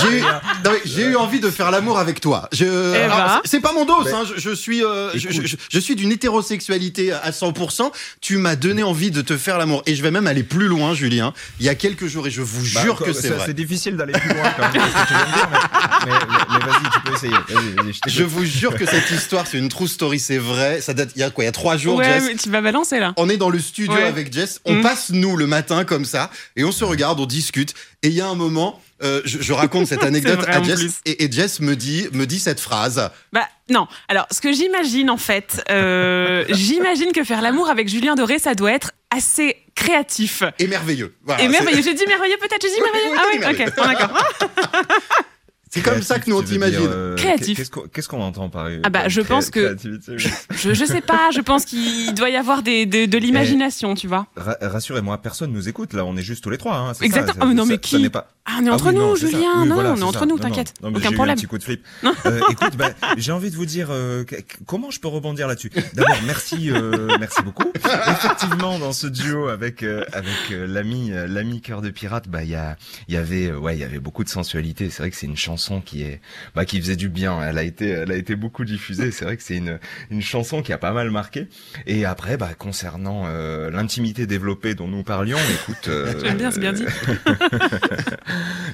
J'ai 0.02 0.20
eu, 0.20 0.22
non, 0.22 0.72
mais 0.72 0.82
j'ai 0.86 1.04
eu 1.04 1.16
envie 1.18 1.40
de 1.42 1.50
faire 1.50 1.70
l'amour 1.70 2.00
avec 2.00 2.22
toi. 2.22 2.48
Je, 2.54 2.66
alors, 2.96 3.18
bah. 3.18 3.42
c'est 3.44 3.58
c'est 3.58 3.60
pas 3.62 3.74
mon 3.74 3.86
dos, 3.86 4.08
hein, 4.08 4.24
je, 4.36 4.40
je 4.40 4.56
suis, 4.56 4.84
euh, 4.84 5.12
je, 5.16 5.28
Écoute. 5.30 5.46
je- 5.46 5.56
je 5.70 5.80
suis 5.80 5.96
d'une 5.96 6.12
hétérosexualité 6.12 7.12
à 7.12 7.32
100%. 7.32 7.92
Tu 8.22 8.38
m'as 8.38 8.56
donné 8.56 8.84
envie 8.84 9.12
de 9.12 9.22
te 9.22 9.36
faire 9.38 9.58
l'amour 9.58 9.84
et 9.86 9.96
je 9.96 10.02
vais 10.04 10.12
même 10.12 10.28
aller 10.28 10.44
plus 10.44 10.68
loin, 10.68 10.94
Julien. 10.94 11.34
Il 11.60 11.66
y 11.66 11.70
a 11.70 11.76
quelques 11.76 12.08
jours 12.08 12.28
et 12.28 12.32
je 12.32 12.42
vous 12.42 12.64
Bah, 12.74 12.82
jure 12.82 12.96
quoi, 12.98 13.08
que 13.08 13.14
c'est 13.14 13.28
ça- 13.30 13.34
vrai. 13.36 13.44
C'est 13.48 13.54
difficile 13.56 13.98
d'aller 13.98 14.14
plus 14.14 14.30
loin 14.34 14.50
quand 14.56 14.62
même. 14.64 14.72
que 14.72 14.78
tu 14.78 15.14
dire, 15.14 15.50
mais, 15.52 15.58
mais- 16.06 16.12
mais- 16.12 16.60
mais 16.60 16.66
vas-y, 16.66 16.90
tu 16.94 17.00
peux 17.02 17.14
essayer. 17.16 17.34
Vas-y, 17.34 17.86
vas-y, 17.86 17.94
je 18.12 18.24
vous 18.24 18.46
jure 18.46 18.76
que 18.76 18.86
cette 18.86 19.12
histoire, 19.12 19.46
c'est 19.46 19.58
une 19.58 19.70
true 19.70 19.88
story, 19.90 20.20
c'est 20.20 20.38
vrai. 20.38 20.80
Ça 20.82 20.94
date 20.94 21.10
il 21.16 21.20
y 21.20 21.24
a 21.24 21.30
quoi 21.32 21.44
Il 21.44 21.48
y 21.48 21.50
a 21.50 21.54
trois 21.54 21.76
jours, 21.78 21.98
Ouais, 21.98 22.06
Jess. 22.06 22.24
mais 22.28 22.36
tu 22.36 22.50
vas 22.50 22.62
balancer 22.62 23.00
là. 23.00 23.14
On 23.18 23.28
est 23.30 23.38
dans 23.38 23.50
le 23.50 23.60
studio 23.60 23.94
Ouais. 23.94 24.04
avec 24.04 24.32
Jess, 24.34 24.62
on 24.66 24.76
Mm. 24.76 24.82
passe 24.84 25.10
nous 25.20 25.36
le 25.38 25.48
matin 25.48 25.84
comme 25.86 26.06
ça, 26.06 26.30
et 26.56 26.64
on 26.64 26.72
se 26.72 26.84
regarde, 26.84 27.20
on 27.20 27.26
discute, 27.26 27.74
et 28.04 28.08
il 28.08 28.14
y 28.14 28.22
a 28.22 28.28
un 28.28 28.36
moment, 28.36 28.82
euh, 29.04 29.22
je, 29.26 29.42
je 29.42 29.54
raconte 29.54 29.88
cette 29.88 30.04
anecdote 30.12 30.40
à 30.48 30.62
Jess, 30.64 31.02
et, 31.06 31.24
et 31.26 31.32
Jess 31.32 31.60
me 31.60 31.76
dit, 31.76 32.08
me 32.14 32.26
dit 32.26 32.40
cette 32.40 32.60
phrase. 32.60 33.10
Bah 33.34 33.48
non. 33.70 33.88
Alors, 34.08 34.26
ce 34.32 34.40
que 34.42 34.52
j'imagine 34.54 35.10
en 35.10 35.18
fait, 35.18 35.64
euh, 35.70 36.46
j'imagine 36.50 37.12
que 37.12 37.24
faire 37.24 37.42
l'amour 37.42 37.70
avec 37.70 37.88
Julien 37.90 38.16
Doré, 38.16 38.40
ça 38.40 38.56
doit 38.56 38.72
être 38.72 38.92
assez 39.16 39.58
créatif. 39.76 40.44
Et 40.60 40.68
merveilleux. 40.68 41.16
Voilà, 41.24 41.44
Et 41.44 41.48
merveilleux. 41.48 41.82
J'ai 41.84 41.94
dit 41.94 42.06
merveilleux 42.08 42.38
peut-être. 42.40 42.62
J'ai 42.62 42.70
dit 42.70 42.76
Oui, 42.82 42.90
merveilleux. 42.92 43.12
oui, 43.12 43.18
Ah 43.20 43.26
oui, 43.32 43.34
oui, 43.34 43.40
merveilleux. 43.40 43.70
ok. 43.70 43.76
Bon, 43.76 43.86
d'accord. 43.86 44.88
C'est 45.78 45.90
comme 45.92 46.02
ça 46.02 46.20
que 46.20 46.30
nous 46.30 46.38
on 46.38 46.44
t'imagine. 46.44 46.80
euh, 46.82 47.16
Créatif. 47.16 47.58
Qu'est-ce 47.58 47.72
qu'on 47.72 47.82
qu'est-ce 47.88 48.08
qu'on 48.08 48.22
entend 48.22 48.50
par 48.50 48.68
Ah 48.84 48.90
bah, 48.90 49.08
je 49.08 49.22
pense 49.22 49.50
que-. 49.50 49.76
Je, 50.16 50.74
je 50.74 50.86
sais 50.86 51.02
pas. 51.02 51.30
Je 51.34 51.42
pense 51.42 51.66
qu'il 51.66 52.14
doit 52.14 52.30
y 52.30 52.36
avoir 52.36 52.64
des, 52.64 52.86
de, 52.86 53.06
de 53.06 53.18
l'imagination, 53.28 53.96
tu 53.96 54.08
vois. 54.08 54.28
Ra- 54.36 54.58
Rassurez-moi, 54.62 55.18
personne 55.22 55.52
nous 55.52 55.70
écoute 55.70 55.94
là, 55.94 56.06
on 56.06 56.16
est 56.18 56.22
juste 56.24 56.44
tous 56.44 56.50
les 56.50 56.58
trois. 56.58 56.76
Hein, 56.78 56.94
c'est 56.94 57.06
Exactement. 57.06 57.34
ça, 57.34 57.40
Ah, 57.42 57.46
mais 57.48 57.54
non, 57.54 57.64
ça- 57.64 57.70
mais 57.70 57.76
ça 57.76 57.80
qui 57.98 58.10
pas- 58.10 58.30
Ah, 58.46 58.58
on 58.62 58.66
est 58.66 58.70
Ah 58.70 58.74
entre 58.74 58.88
oui, 58.90 58.96
nous, 58.96 59.02
non. 59.02 59.16
Julien. 59.16 59.40
Oui, 59.62 59.68
non, 59.68 59.74
voilà, 59.76 59.92
on 59.94 59.98
est 59.98 60.04
entre 60.04 60.20
ça. 60.20 60.26
nous, 60.26 60.32
Non, 60.32 60.44
non. 60.44 60.50
t'inquiète. 60.50 60.74
Non, 60.82 60.90
mais 60.92 60.98
Aucun 60.98 61.08
j'ai 61.10 61.14
eu 61.14 61.16
problème. 61.16 61.34
un 61.34 61.36
petit 61.38 61.48
coup 61.48 61.58
de 61.58 61.64
flip. 61.64 61.84
Euh, 62.26 62.40
écoute, 62.50 62.76
bah, 62.78 62.90
j'ai 63.18 63.32
envie 63.32 63.52
de 63.52 63.56
vous 63.56 63.66
dire 63.66 63.88
euh, 63.92 64.24
comment 64.66 64.90
je 64.92 65.00
peux 65.00 65.08
rebondir 65.08 65.48
là-dessus? 65.48 65.72
D'abord, 65.94 66.16
merci, 66.26 66.72
euh, 66.72 67.08
merci 67.20 67.42
beaucoup. 67.42 67.72
Effectivement, 68.08 68.80
dans 68.80 68.92
ce 68.94 69.08
duo 69.08 69.48
avec 69.50 69.84
euh, 69.84 70.04
avec 70.14 70.34
euh, 70.52 70.66
l'ami 70.68 71.12
euh, 71.12 71.28
l'ami 71.28 71.62
cœur 71.62 71.82
de 71.82 71.90
pirate, 71.90 72.28
bah 72.28 72.44
il 72.44 72.50
y 72.50 72.56
a 72.56 72.76
il 73.08 73.14
y 73.14 73.18
avait 73.18 73.48
euh, 73.48 73.58
ouais 73.58 73.76
il 73.76 73.80
y 73.80 73.84
avait 73.84 74.00
beaucoup 74.00 74.24
de 74.24 74.30
sensualité. 74.30 74.90
C'est 74.90 75.04
vrai 75.04 75.12
que 75.12 75.18
c'est 75.18 75.26
une 75.28 75.38
chanson 75.38 75.67
qui 75.86 76.02
est 76.04 76.20
bah 76.56 76.66
qui 76.66 76.80
faisait 76.80 76.96
du 76.96 77.10
bien. 77.10 77.42
Elle 77.42 77.58
a 77.58 77.64
été 77.64 77.88
elle 77.90 78.12
a 78.12 78.16
été 78.16 78.36
beaucoup 78.36 78.66
diffusée. 78.66 79.12
C'est 79.12 79.26
vrai 79.26 79.38
que 79.38 79.44
c'est 79.44 79.58
une 79.58 79.80
une 80.10 80.22
chanson 80.22 80.62
qui 80.62 80.74
a 80.74 80.78
pas 80.78 80.92
mal 80.94 81.12
marqué. 81.12 81.48
Et 81.86 82.06
après, 82.06 82.38
bah 82.38 82.52
concernant 82.58 83.24
euh, 83.28 83.70
l'intimité 83.70 84.26
développée 84.28 84.74
dont 84.76 84.88
nous 84.88 85.04
parlions, 85.04 85.38
écoute. 85.62 85.78
euh, 85.88 86.14
J'aime 86.24 86.38
bien, 86.38 86.52
c'est 86.52 86.60
bien 86.60 86.74
dit. 86.74 86.86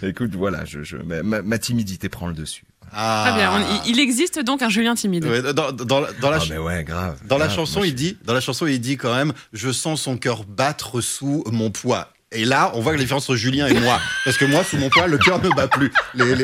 Écoute, 0.02 0.36
voilà, 0.36 0.66
je, 0.66 0.84
je, 0.84 0.98
ma, 0.98 1.42
ma- 1.42 1.58
timidité 1.58 2.10
prend 2.10 2.28
le 2.28 2.34
dessus. 2.34 2.64
Ah. 2.92 3.26
Très 3.28 3.38
bien. 3.40 3.52
On- 3.54 3.84
il- 3.88 4.00
existe 4.00 4.40
donc 4.44 4.62
un 4.62 4.70
Julien 4.70 4.96
timide. 4.96 5.26
Ouais, 5.26 5.42
dans, 5.54 5.72
dans, 5.72 6.00
la- 6.02 6.12
dans 6.14 6.30
la, 6.30 6.38
Ah, 6.38 6.40
ch- 6.40 6.52
mais 6.52 6.58
ouais, 6.58 6.84
grave. 6.84 7.20
dans 7.26 7.38
la 7.38 7.46
grave. 7.46 7.56
chanson, 7.56 7.84
il 7.84 7.96
dit, 7.96 8.18
dans 8.26 8.34
la 8.34 8.42
chanson, 8.42 8.68
il 8.68 8.80
dit 8.80 8.98
quand 8.98 9.16
même, 9.16 9.34
je 9.54 9.72
sens 9.72 10.02
son 10.02 10.18
cœur 10.18 10.44
battre 10.44 11.02
sous 11.02 11.44
mon 11.52 11.72
poids. 11.72 12.13
Et 12.34 12.46
là, 12.46 12.72
on 12.76 12.82
voit 12.82 12.92
la 12.94 12.98
différence 12.98 13.24
entre 13.30 13.36
Julien 13.36 13.68
et 13.68 13.80
moi. 13.80 14.00
Parce 14.26 14.38
que 14.38 14.46
moi, 14.46 14.64
sous 14.64 14.78
mon 14.78 14.90
poids, 14.90 15.08
le 15.08 15.18
cœur 15.18 15.42
ne 15.42 15.50
bat 15.50 15.68
plus. 15.68 15.92
Les, 16.16 16.26
les, 16.26 16.36
les- 16.36 16.44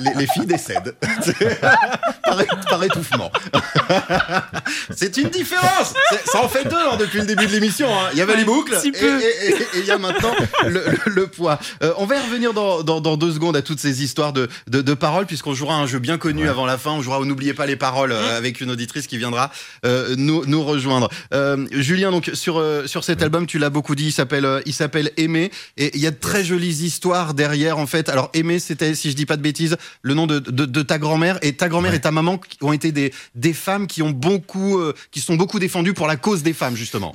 les- 0.00 0.14
les 0.16 0.26
filles 0.26 0.46
décèdent. 0.46 0.94
par, 2.24 2.38
par 2.68 2.84
étouffement. 2.84 3.30
C'est 4.94 5.16
une 5.16 5.28
différence. 5.28 5.94
Ça 6.26 6.42
en 6.42 6.48
fait 6.48 6.64
deux 6.64 6.74
hein, 6.76 6.96
depuis 6.98 7.20
le 7.20 7.26
début 7.26 7.46
de 7.46 7.52
l'émission. 7.52 7.88
hein. 7.88 8.08
Il 8.12 8.18
y 8.18 8.22
avait 8.22 8.32
Ouais, 8.32 8.38
les 8.38 8.44
boucles 8.44 8.76
si 8.80 8.88
et 8.88 9.54
il 9.76 9.84
y 9.84 9.90
a 9.90 9.98
maintenant 9.98 10.32
le, 10.66 10.70
le- 10.90 10.98
le 11.12 11.26
poids. 11.26 11.58
Euh, 11.82 11.92
on 11.98 12.06
va 12.06 12.16
y 12.16 12.20
revenir 12.20 12.52
dans, 12.52 12.82
dans, 12.82 13.00
dans 13.00 13.16
deux 13.16 13.32
secondes 13.32 13.56
à 13.56 13.62
toutes 13.62 13.80
ces 13.80 14.02
histoires 14.02 14.32
de, 14.32 14.48
de, 14.68 14.82
de 14.82 14.94
paroles, 14.94 15.26
puisqu'on 15.26 15.54
jouera 15.54 15.74
à 15.74 15.78
un 15.78 15.86
jeu 15.86 15.98
bien 15.98 16.18
connu 16.18 16.42
Ouais. 16.44 16.48
avant 16.48 16.66
la 16.66 16.76
fin. 16.78 16.90
On 16.90 17.02
jouera 17.02 17.18
au 17.20 17.24
N'oubliez 17.24 17.54
pas 17.54 17.66
les 17.66 17.76
paroles 17.76 18.12
euh, 18.12 18.36
avec 18.36 18.60
une 18.60 18.70
auditrice 18.70 19.06
qui 19.06 19.18
viendra 19.18 19.50
euh, 19.84 20.14
nous, 20.18 20.44
nous 20.46 20.62
rejoindre. 20.64 21.08
Euh, 21.34 21.66
Julien, 21.72 22.10
donc 22.10 22.30
sur, 22.34 22.58
euh, 22.58 22.86
sur 22.86 23.04
cet 23.04 23.22
album, 23.22 23.46
tu 23.46 23.58
l'as 23.58 23.70
beaucoup 23.70 23.94
dit, 23.94 24.06
il 24.06 24.12
s'appelle 24.12 24.55
euh, 24.56 24.62
il 24.66 24.72
s'appelle 24.72 25.10
Aimer. 25.16 25.50
Et 25.76 25.90
il 25.94 26.00
y 26.00 26.06
a 26.06 26.10
de 26.10 26.16
très 26.16 26.44
jolies 26.44 26.84
histoires 26.84 27.34
derrière, 27.34 27.78
en 27.78 27.86
fait. 27.86 28.08
Alors, 28.08 28.30
Aimer, 28.34 28.58
c'était, 28.58 28.94
si 28.94 29.10
je 29.10 29.16
dis 29.16 29.26
pas 29.26 29.36
de 29.36 29.42
bêtises, 29.42 29.76
le 30.02 30.14
nom 30.14 30.26
de, 30.26 30.38
de, 30.38 30.64
de 30.64 30.82
ta 30.82 30.98
grand-mère. 30.98 31.38
Et 31.42 31.54
ta 31.54 31.68
grand-mère 31.68 31.92
Ouais. 31.92 31.98
et 31.98 32.00
ta 32.00 32.10
maman 32.10 32.38
qui 32.38 32.58
ont 32.62 32.72
été 32.72 32.92
des, 32.92 33.12
des 33.34 33.52
femmes 33.52 33.86
qui 33.86 34.02
ont 34.02 34.10
beaucoup, 34.10 34.78
euh, 34.78 34.94
qui 35.10 35.20
sont 35.20 35.36
beaucoup 35.36 35.58
défendues 35.58 35.94
pour 35.94 36.06
la 36.06 36.16
cause 36.16 36.42
des 36.42 36.52
femmes, 36.52 36.76
justement. 36.76 37.14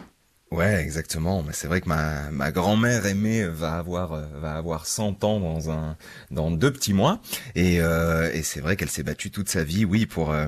Ouais, 0.52 0.82
exactement. 0.84 1.44
Mais 1.44 1.54
c'est 1.54 1.68
vrai 1.68 1.80
que 1.80 1.88
ma, 1.88 2.30
ma 2.30 2.52
grand-mère 2.52 3.06
aimée 3.06 3.46
va 3.46 3.78
avoir 3.78 4.12
euh, 4.12 4.26
va 4.42 4.56
avoir 4.58 4.86
100 4.86 5.24
ans 5.24 5.40
dans 5.40 5.72
un 5.72 5.96
dans 6.30 6.52
deux 6.52 6.74
petits 6.74 6.92
mois 6.92 7.22
et 7.56 7.80
euh, 7.80 8.30
et 8.34 8.44
c'est 8.44 8.60
vrai 8.60 8.76
qu'elle 8.76 8.90
s'est 8.90 9.02
battue 9.04 9.32
toute 9.32 9.48
sa 9.48 9.64
vie, 9.64 9.86
oui, 9.86 10.06
pour 10.06 10.32
euh, 10.34 10.48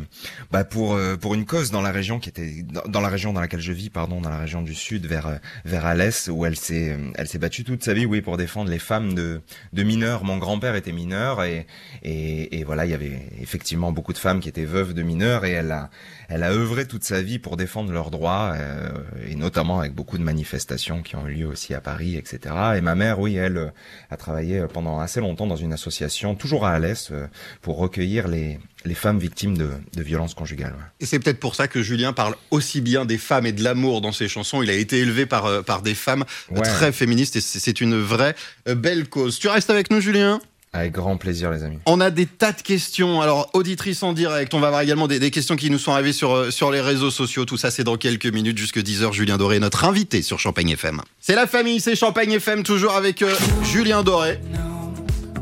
bah 0.51 0.65
pour 0.65 0.95
euh, 0.95 1.15
pour 1.15 1.36
une 1.36 1.45
cause 1.45 1.72
dans 1.72 1.81
la 1.81 1.93
région 1.93 2.19
qui 2.19 2.27
était 2.27 2.63
dans, 2.63 2.81
dans 2.86 3.00
la 3.00 3.07
région 3.07 3.31
dans 3.31 3.39
laquelle 3.39 3.62
je 3.62 3.72
vis, 3.72 3.89
pardon, 3.89 4.19
dans 4.19 4.29
la 4.29 4.39
région 4.39 4.62
du 4.62 4.75
sud 4.75 5.05
vers 5.05 5.39
vers 5.63 5.86
Alès 5.86 6.27
où 6.27 6.45
elle 6.45 6.57
s'est 6.57 6.98
elle 7.15 7.27
s'est 7.29 7.39
battue 7.39 7.63
toute 7.63 7.81
sa 7.81 7.93
vie, 7.93 8.05
oui, 8.05 8.22
pour 8.22 8.36
défendre 8.36 8.69
les 8.69 8.79
femmes 8.79 9.13
de 9.13 9.39
de 9.72 9.83
mineurs. 9.83 10.25
Mon 10.25 10.38
grand-père 10.38 10.75
était 10.75 10.91
mineur 10.91 11.45
et 11.45 11.65
et 12.03 12.60
et 12.60 12.65
voilà, 12.65 12.83
il 12.86 12.91
y 12.91 12.93
avait 12.93 13.22
effectivement 13.39 13.93
beaucoup 13.93 14.12
de 14.12 14.17
femmes 14.17 14.41
qui 14.41 14.50
étaient 14.50 14.65
veuves 14.65 14.93
de 14.93 15.01
mineurs 15.01 15.45
et 15.45 15.51
elle 15.51 15.72
a 15.72 15.89
elle 16.30 16.44
a 16.44 16.51
œuvré 16.51 16.86
toute 16.88 17.03
sa 17.03 17.22
vie 17.22 17.39
pour 17.39 17.58
défendre 17.58 17.92
leurs 17.92 18.12
droits, 18.12 18.53
euh, 18.56 18.89
et 19.27 19.36
notamment 19.36 19.80
avec 19.80 19.94
beaucoup 19.94 20.18
de 20.18 20.24
manifestations 20.24 21.01
qui 21.01 21.15
ont 21.15 21.27
eu 21.27 21.34
lieu 21.34 21.48
aussi 21.48 21.74
à 21.74 21.82
Paris, 21.82 22.15
etc. 22.15 22.39
Et 22.77 22.82
ma 22.82 22.96
mère, 22.96 23.20
oui, 23.20 23.36
elle 23.36 23.58
euh, 23.58 23.68
a 24.10 24.18
travaillé 24.18 24.63
pendant 24.72 25.00
assez 25.00 25.20
longtemps 25.20 25.48
dans 25.48 25.56
une 25.56 25.74
association, 25.74 26.36
toujours 26.36 26.65
à 26.65 26.72
Alès, 26.72 27.10
euh, 27.12 27.27
pour 27.62 27.77
recueillir 27.77 28.27
les, 28.27 28.60
les 28.86 28.94
femmes 28.96 29.20
victimes 29.20 29.58
de, 29.58 29.70
de 29.96 30.03
violences 30.03 30.34
conjugales. 30.34 30.74
ouais. 30.74 30.86
Et 31.00 31.06
c'est 31.06 31.20
peut-être 31.20 31.39
pour 31.39 31.56
ça 31.56 31.68
que 31.68 31.82
Julien 31.82 32.13
parle 32.13 32.36
aussi 32.51 32.82
bien 32.82 33.06
des 33.06 33.18
femmes 33.18 33.46
et 33.46 33.51
de 33.51 33.63
l'amour 33.63 34.01
dans 34.01 34.12
ses 34.12 34.27
chansons. 34.27 34.62
Il 34.62 34.70
a 34.70 34.74
été 34.74 35.00
élevé 35.00 35.25
par, 35.25 35.46
euh, 35.46 35.62
par 35.62 35.82
des 35.82 35.96
femmes 35.96 36.24
euh, 36.51 36.56
Ouais. 36.56 36.62
très 36.62 36.92
féministes 36.92 37.36
et 37.36 37.42
c'est 37.42 37.82
une 37.82 38.00
vraie 38.00 38.36
euh, 38.68 38.75
belle 38.75 39.08
cause. 39.10 39.39
Tu 39.39 39.48
restes 39.48 39.70
avec 39.70 39.89
nous, 39.92 40.00
Julien? 40.01 40.39
Avec 40.75 40.92
grand 40.92 41.18
plaisir, 41.18 41.51
les 41.51 41.62
amis. 41.63 41.77
On 41.86 42.01
a 42.01 42.10
des 42.10 42.25
tas 42.25 42.51
de 42.51 42.62
questions. 42.62 43.22
Alors, 43.22 43.50
auditrice 43.53 44.01
en 44.01 44.12
direct, 44.13 44.56
on 44.56 44.60
va 44.60 44.68
avoir 44.68 44.82
également 44.82 45.08
des, 45.08 45.20
des 45.20 45.30
questions 45.30 45.56
qui 45.56 45.70
nous 45.70 45.77
sont 45.77 45.92
arrivées 45.92 46.13
sur, 46.13 46.34
euh, 46.34 46.50
sur 46.51 46.72
les 46.72 46.82
réseaux 46.82 47.12
sociaux. 47.12 47.46
Tout 47.46 47.58
ça, 47.58 47.70
c'est 47.70 47.84
dans 47.84 47.96
quelques 47.96 48.25
minutes, 48.25 48.58
jusque 48.58 48.80
10h. 48.80 49.13
Julien 49.13 49.38
Doré, 49.38 49.60
notre 49.60 49.86
invité 49.86 50.24
sur 50.24 50.39
Champagne 50.39 50.70
FM. 50.70 51.01
C'est 51.20 51.36
la 51.36 51.46
famille, 51.46 51.80
c'est 51.80 51.96
Champagne 51.96 52.32
FM, 52.32 52.63
toujours 52.63 52.94
avec 52.94 53.22
euh, 53.22 53.32
Julien 53.63 54.01
Doré. 54.01 54.39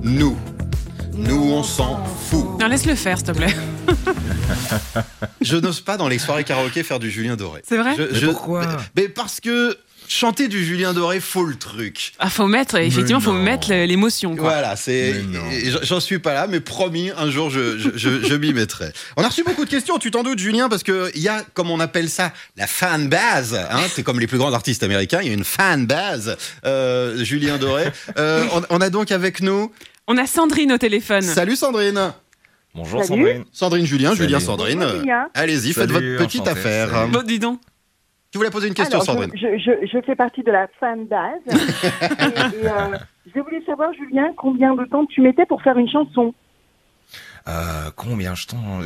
Nous, 0.03 0.37
nous, 1.13 1.41
on 1.53 1.63
s'en 1.63 2.03
fout. 2.29 2.59
Non, 2.59 2.67
laisse-le 2.67 2.95
faire, 2.95 3.17
s'il 3.17 3.27
te 3.27 3.31
plaît. 3.31 3.55
Je 5.41 5.55
n'ose 5.57 5.79
pas 5.81 5.95
dans 5.97 6.07
les 6.07 6.19
soirées 6.19 6.43
karaoké 6.43 6.83
faire 6.83 6.99
du 6.99 7.09
Julien 7.09 7.35
Doré. 7.35 7.61
C'est 7.67 7.77
vrai? 7.77 7.95
Je- 7.97 8.03
Mais 8.03 8.19
je- 8.19 8.25
pourquoi? 8.27 8.65
mais 8.95 9.07
parce 9.09 9.39
que 9.39 9.77
chanter 10.11 10.47
du 10.49 10.65
Julien 10.65 10.93
Doré, 10.93 11.19
faut 11.21 11.45
le 11.45 11.55
truc. 11.55 12.11
Ah, 12.19 12.29
faut 12.29 12.47
mettre, 12.47 12.75
effectivement, 12.75 13.21
faut 13.21 13.31
mettre 13.31 13.73
l'émotion. 13.73 14.35
Voilà, 14.37 14.75
c'est. 14.75 15.15
J'en 15.83 15.99
suis 15.99 16.19
pas 16.19 16.33
là, 16.33 16.47
mais 16.47 16.59
promis, 16.59 17.11
un 17.17 17.31
jour, 17.31 17.49
je, 17.49 17.77
je, 17.77 17.89
je, 17.95 18.21
je 18.21 18.33
m'y 18.35 18.53
mettrai. 18.53 18.91
On 19.15 19.23
a 19.23 19.29
reçu 19.29 19.43
beaucoup 19.43 19.63
de 19.65 19.69
questions, 19.69 19.97
tu 19.99 20.11
t'en 20.11 20.23
doutes, 20.23 20.39
Julien, 20.39 20.67
parce 20.67 20.83
que 20.83 21.09
il 21.15 21.21
y 21.21 21.29
a, 21.29 21.43
comme 21.53 21.71
on 21.71 21.79
appelle 21.79 22.09
ça, 22.09 22.33
la 22.57 22.67
fan 22.67 23.07
base. 23.07 23.55
Hein, 23.55 23.79
c'est 23.93 24.03
comme 24.03 24.19
les 24.19 24.27
plus 24.27 24.37
grands 24.37 24.53
artistes 24.53 24.83
américains, 24.83 25.19
il 25.21 25.27
y 25.27 25.31
a 25.31 25.33
une 25.33 25.45
fan 25.45 25.85
base. 25.85 26.35
Euh, 26.65 27.23
Julien 27.23 27.57
Doré. 27.57 27.85
Euh, 28.17 28.45
on, 28.53 28.61
on 28.69 28.81
a 28.81 28.89
donc 28.89 29.11
avec 29.11 29.41
nous. 29.41 29.71
On 30.07 30.17
a 30.17 30.27
Sandrine 30.27 30.73
au 30.73 30.77
téléphone. 30.77 31.21
Salut 31.21 31.55
Sandrine. 31.55 32.11
Bonjour 32.75 33.03
Salut. 33.03 33.21
Sandrine. 33.23 33.43
Sandrine 33.51 33.85
Julien, 33.85 34.09
Salut. 34.09 34.23
Julien 34.23 34.39
Sandrine. 34.39 34.85
Allez-y, 35.33 35.73
faites 35.73 35.89
votre 35.91 36.17
petite 36.17 36.41
enchanté. 36.41 36.59
affaire. 36.59 37.07
Bon, 37.07 37.21
dis 37.21 37.39
donc. 37.39 37.59
Tu 38.31 38.37
voulais 38.37 38.49
poser 38.49 38.69
une 38.69 38.73
question, 38.73 39.01
Alors, 39.01 39.05
Sandrine 39.05 39.31
je, 39.35 39.57
je, 39.57 39.85
je 39.85 40.01
fais 40.05 40.15
partie 40.15 40.41
de 40.41 40.51
la 40.51 40.67
fan 40.79 41.05
base. 41.05 41.41
et 41.47 41.53
et, 41.53 42.67
euh, 42.67 42.97
je 43.35 43.39
voulais 43.41 43.61
savoir, 43.65 43.93
Julien, 43.93 44.31
combien 44.37 44.73
de 44.73 44.85
temps 44.85 45.05
tu 45.05 45.21
mettais 45.21 45.45
pour 45.45 45.61
faire 45.61 45.77
une 45.77 45.89
chanson 45.89 46.33
Euh, 47.49 47.91
combien, 47.97 48.33
je 48.33 48.47
temps, 48.47 48.79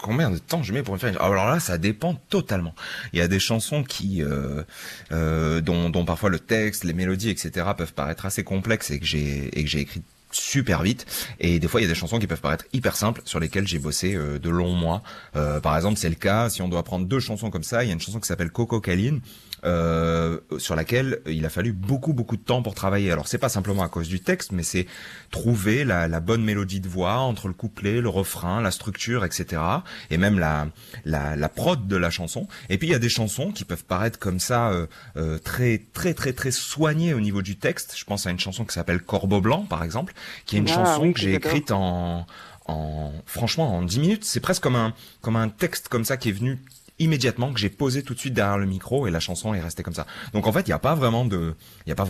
combien 0.00 0.30
de 0.30 0.38
temps 0.38 0.62
je 0.62 0.72
mets 0.72 0.84
pour 0.84 0.94
me 0.94 0.98
faire 1.00 1.10
une... 1.10 1.18
Alors 1.18 1.46
là, 1.46 1.58
ça 1.58 1.78
dépend 1.78 2.14
totalement. 2.14 2.74
Il 3.12 3.18
y 3.18 3.22
a 3.22 3.28
des 3.28 3.40
chansons 3.40 3.82
qui, 3.82 4.22
euh, 4.22 4.62
euh, 5.10 5.60
dont, 5.60 5.90
dont 5.90 6.04
parfois 6.04 6.30
le 6.30 6.38
texte, 6.38 6.84
les 6.84 6.92
mélodies, 6.92 7.30
etc. 7.30 7.66
peuvent 7.76 7.94
paraître 7.94 8.24
assez 8.24 8.44
complexes 8.44 8.92
et 8.92 9.00
que 9.00 9.06
j'ai 9.06 9.46
et 9.58 9.64
que 9.64 9.68
j'ai 9.68 9.80
écrit 9.80 10.02
super 10.34 10.82
vite. 10.82 11.06
Et 11.40 11.58
des 11.58 11.68
fois 11.68 11.80
il 11.80 11.84
y 11.84 11.86
a 11.86 11.88
des 11.88 11.94
chansons 11.94 12.18
qui 12.18 12.26
peuvent 12.26 12.40
paraître 12.40 12.64
hyper 12.72 12.96
simples 12.96 13.22
sur 13.24 13.40
lesquelles 13.40 13.66
j'ai 13.66 13.78
bossé 13.78 14.14
euh, 14.14 14.38
de 14.38 14.50
longs 14.50 14.74
mois. 14.74 15.02
Euh, 15.36 15.60
par 15.60 15.76
exemple 15.76 15.98
c'est 15.98 16.08
le 16.08 16.14
cas 16.14 16.48
si 16.48 16.62
on 16.62 16.68
doit 16.68 16.82
prendre 16.82 17.06
deux 17.06 17.20
chansons 17.20 17.50
comme 17.50 17.62
ça 17.62 17.84
il 17.84 17.88
y 17.88 17.90
a 17.90 17.94
une 17.94 18.00
chanson 18.00 18.20
qui 18.20 18.26
s'appelle 18.26 18.50
Coco 18.50 18.80
Caline 18.80 19.20
euh, 19.64 20.38
sur 20.58 20.74
laquelle 20.74 21.20
il 21.26 21.44
a 21.46 21.48
fallu 21.48 21.72
beaucoup 21.72 22.12
beaucoup 22.12 22.36
de 22.36 22.42
temps 22.42 22.62
pour 22.62 22.74
travailler. 22.74 23.12
Alors 23.12 23.28
c'est 23.28 23.38
pas 23.38 23.48
simplement 23.48 23.82
à 23.82 23.88
cause 23.88 24.08
du 24.08 24.20
texte, 24.20 24.52
mais 24.52 24.62
c'est 24.62 24.86
trouver 25.30 25.84
la, 25.84 26.08
la 26.08 26.20
bonne 26.20 26.42
mélodie 26.42 26.80
de 26.80 26.88
voix 26.88 27.18
entre 27.18 27.48
le 27.48 27.54
couplet, 27.54 28.00
le 28.00 28.08
refrain, 28.08 28.60
la 28.60 28.70
structure, 28.70 29.24
etc. 29.24 29.62
Et 30.10 30.18
même 30.18 30.38
la, 30.38 30.68
la, 31.04 31.36
la 31.36 31.48
prod 31.48 31.86
de 31.86 31.96
la 31.96 32.10
chanson. 32.10 32.48
Et 32.68 32.78
puis 32.78 32.88
il 32.88 32.90
y 32.90 32.94
a 32.94 32.98
des 32.98 33.08
chansons 33.08 33.52
qui 33.52 33.64
peuvent 33.64 33.84
paraître 33.84 34.18
comme 34.18 34.40
ça 34.40 34.70
euh, 34.70 34.86
euh, 35.16 35.38
très 35.38 35.82
très 35.92 36.14
très 36.14 36.32
très 36.32 36.50
soignées 36.50 37.14
au 37.14 37.20
niveau 37.20 37.42
du 37.42 37.56
texte. 37.56 37.94
Je 37.96 38.04
pense 38.04 38.26
à 38.26 38.30
une 38.30 38.40
chanson 38.40 38.64
qui 38.64 38.74
s'appelle 38.74 39.00
Corbeau 39.00 39.40
blanc 39.40 39.64
par 39.68 39.84
exemple, 39.84 40.12
qui 40.46 40.56
est 40.56 40.58
une 40.58 40.68
Ah, 40.68 40.74
chanson 40.74 41.02
oui, 41.02 41.12
que 41.12 41.20
j'ai 41.20 41.34
écrite 41.34 41.70
en 41.70 42.26
en 42.66 43.12
franchement 43.26 43.76
en 43.76 43.82
10 43.82 44.00
minutes. 44.00 44.24
C'est 44.24 44.40
presque 44.40 44.62
comme 44.62 44.76
un 44.76 44.94
comme 45.20 45.36
un 45.36 45.48
texte 45.48 45.88
comme 45.88 46.04
ça 46.04 46.16
qui 46.16 46.28
est 46.28 46.32
venu 46.32 46.58
immédiatement 47.02 47.52
que 47.52 47.60
j'ai 47.60 47.68
posé 47.68 48.02
tout 48.02 48.14
de 48.14 48.18
suite 48.18 48.34
derrière 48.34 48.58
le 48.58 48.66
micro 48.66 49.06
et 49.06 49.10
la 49.10 49.20
chanson 49.20 49.54
est 49.54 49.60
restée 49.60 49.82
comme 49.82 49.94
ça. 49.94 50.06
Donc 50.32 50.46
en 50.46 50.52
fait, 50.52 50.60
il 50.60 50.70
n'y 50.70 50.74
a 50.74 50.78
pas 50.78 50.94
vraiment 50.94 51.24
de, 51.24 51.54
il 51.86 51.92
a 51.92 51.94
pas, 51.94 52.08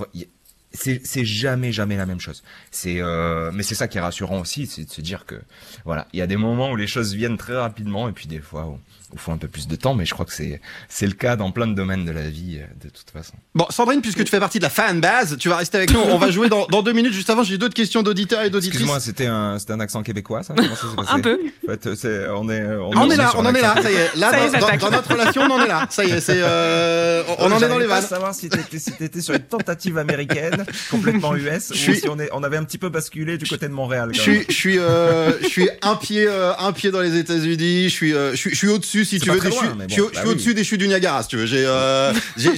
c'est 0.75 1.01
c'est 1.05 1.25
jamais 1.25 1.73
jamais 1.73 1.97
la 1.97 2.07
même 2.07 2.21
chose. 2.21 2.43
C'est 2.71 3.01
euh, 3.01 3.51
mais 3.53 3.63
c'est 3.63 3.75
ça 3.75 3.89
qui 3.89 3.99
est 3.99 4.01
rassurant 4.01 4.41
aussi, 4.41 4.67
c'est 4.67 4.85
de 4.85 4.91
se 4.91 5.01
dire 5.01 5.27
que 5.27 5.37
voilà, 5.85 6.07
il 6.13 6.19
y 6.19 6.23
a 6.23 6.27
des 6.27 6.37
moments 6.37 6.71
où 6.71 6.77
les 6.77 6.87
choses 6.87 7.15
viennent 7.15 7.39
très 7.39 7.57
rapidement 7.57 8.09
et 8.09 8.13
puis 8.13 8.27
des 8.27 8.41
fois 8.41 8.67
où 8.67 8.79
il 9.13 9.19
faut 9.19 9.33
un 9.33 9.37
peu 9.37 9.49
plus 9.49 9.69
de 9.69 9.77
temps, 9.77 9.95
mais 9.95 10.07
je 10.07 10.15
crois 10.15 10.25
que 10.25 10.33
c'est 10.33 10.61
c'est 10.89 11.07
le 11.07 11.13
cas 11.13 11.37
dans 11.37 11.51
plein 11.51 11.67
de 11.67 11.75
domaines 11.75 12.05
de 12.05 12.13
la 12.13 12.29
vie 12.31 12.59
euh, 12.59 12.67
de 12.83 12.89
toute 12.89 13.11
façon. 13.11 13.35
Bon, 13.55 13.67
Sandrine, 13.69 14.01
puisque 14.01 14.25
tu 14.25 14.31
fais 14.31 14.41
partie 14.41 14.59
de 14.59 14.65
la 14.65 14.71
fan 14.71 15.01
base, 15.01 15.37
tu 15.39 15.49
vas 15.51 15.57
rester 15.57 15.77
avec 15.77 15.93
nous. 15.93 16.01
On 16.01 16.17
va 16.17 16.31
jouer 16.31 16.49
dans, 16.49 16.67
dans 16.67 16.83
deux 16.83 16.93
minutes. 16.93 17.13
Juste 17.13 17.29
avant, 17.29 17.43
j'ai 17.43 17.59
d'autres 17.59 17.75
questions 17.75 18.03
d'auditeurs 18.03 18.43
et 18.43 18.51
d'auditrices. 18.51 18.81
Excuse-moi, 18.81 19.01
c'était 19.01 19.27
un 19.27 19.59
c'était 19.59 19.75
un 19.75 19.81
accent 19.81 20.03
québécois 20.03 20.43
ça? 20.43 20.55
Comment 20.57 20.75
ça 20.75 20.89
s'est 20.89 20.97
passé? 20.97 21.11
Un 21.13 21.21
peu. 21.21 21.39
En 21.69 21.71
fait, 21.71 21.95
c'est 21.95 22.29
on 22.31 22.49
est 22.49 22.67
on, 22.67 22.91
On 22.97 23.11
est 23.11 23.17
là, 23.17 23.33
on 23.37 23.45
en 23.45 23.55
est 23.55 23.61
là, 23.61 23.73
accent 23.73 23.83
ça 23.83 23.91
y 23.91 23.95
est. 23.95 24.17
Là, 24.17 24.47
est, 24.47 24.79
dans, 24.79 24.91
notre 24.91 25.13
relation, 25.13 25.43
on 25.43 25.51
en 25.51 25.63
est 25.63 25.69
là. 25.69 25.87
Ça 25.91 26.05
y 26.05 26.11
est, 26.11 26.21
c'est, 26.21 26.41
euh, 26.41 27.23
on, 27.39 27.51
on 27.51 27.53
en 27.53 27.61
est 27.61 27.69
dans 27.69 27.79
les 27.79 27.87
vannes. 27.87 28.03
savoir 28.03 28.35
si 28.35 28.49
t'étais 28.49 28.79
si 28.79 28.93
t'étais 28.93 29.21
sur 29.21 29.35
une 29.35 29.43
tentative 29.43 29.99
américaine 29.99 30.62
complètement 30.91 31.35
US 31.37 31.69
Je 31.69 31.73
ou 31.73 31.77
suis- 31.77 32.01
si 32.01 32.09
on 32.09 32.19
est 32.19 32.29
on 32.33 32.43
avait 32.43 32.57
un 32.57 32.65
petit 32.65 32.79
peu 32.79 32.89
basculé 32.89 33.39
du 33.39 33.47
côté 33.47 33.67
de 33.69 33.73
Montréal. 33.73 34.11
Je 34.13 34.21
suis, 34.21 34.45
suis, 34.51 34.79
euh, 34.79 35.33
je 35.43 35.49
suis 35.49 35.69
un 35.83 35.97
pied, 35.97 36.27
euh, 36.27 36.53
un 36.59 36.73
pied 36.73 36.91
dans 36.91 37.01
les 37.01 37.17
États-Unis. 37.17 37.85
Je 37.85 37.95
suis, 37.95 38.15
euh, 38.15 38.33
je 38.33 38.37
suis, 38.37 38.51
je 38.51 38.57
suis 38.57 38.69
au-dessus, 38.69 39.05
si 39.05 39.19
tu 39.21 39.31
veux. 39.31 39.39
des 39.41 39.49
loin, 39.49 39.59
suis, 39.59 39.69
bon, 39.69 39.85
je 39.89 39.95
suis 39.95 40.03
bah 40.03 40.21
oui. 40.25 40.31
au-dessus 40.31 40.55
des 40.55 40.65
chutes 40.65 40.81
du 40.81 40.89
Niagara, 40.89 41.23
si 41.23 41.29
tu 41.31 41.37
veux. 41.37 41.47
J'ai, 41.47 41.65
euh, 41.67 42.13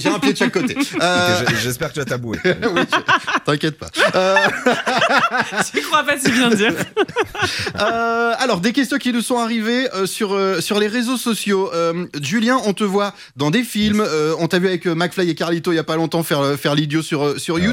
un 0.05 0.19
pied 0.19 0.33
de 0.33 0.37
chaque 0.37 0.51
côté. 0.53 0.75
Euh, 1.01 1.43
J'espère 1.61 1.89
que 1.89 1.95
tu 1.95 1.99
as 1.99 2.05
taboué. 2.05 2.37
oui, 2.45 2.81
t'inquiète 3.45 3.77
pas. 3.77 3.89
Euh, 4.15 4.35
Tu 5.73 5.81
crois 5.81 6.03
pas 6.03 6.17
si 6.17 6.31
bien 6.31 6.49
dire. 6.49 6.73
Euh, 7.79 8.33
alors, 8.39 8.59
des 8.59 8.71
questions 8.73 8.97
qui 8.97 9.11
nous 9.13 9.21
sont 9.21 9.37
arrivées 9.37 9.87
euh, 9.93 10.05
sur, 10.05 10.33
euh, 10.33 10.61
sur 10.61 10.79
les 10.79 10.87
réseaux 10.87 11.17
sociaux. 11.17 11.69
Euh, 11.73 12.05
Julien, 12.21 12.59
on 12.65 12.73
te 12.73 12.83
voit 12.83 13.13
dans 13.35 13.51
des 13.51 13.63
films. 13.63 14.01
euh, 14.05 14.33
on 14.39 14.47
t'a 14.47 14.59
vu 14.59 14.67
avec 14.67 14.85
McFly 14.85 15.29
et 15.29 15.35
Carlito 15.35 15.71
il 15.71 15.75
y 15.75 15.79
a 15.79 15.83
pas 15.83 15.95
longtemps 15.95 16.23
faire, 16.23 16.55
faire 16.59 16.75
l'idiot 16.75 17.01
sur, 17.01 17.39
sur 17.39 17.55
Ah 17.55 17.59
ouais. 17.59 17.65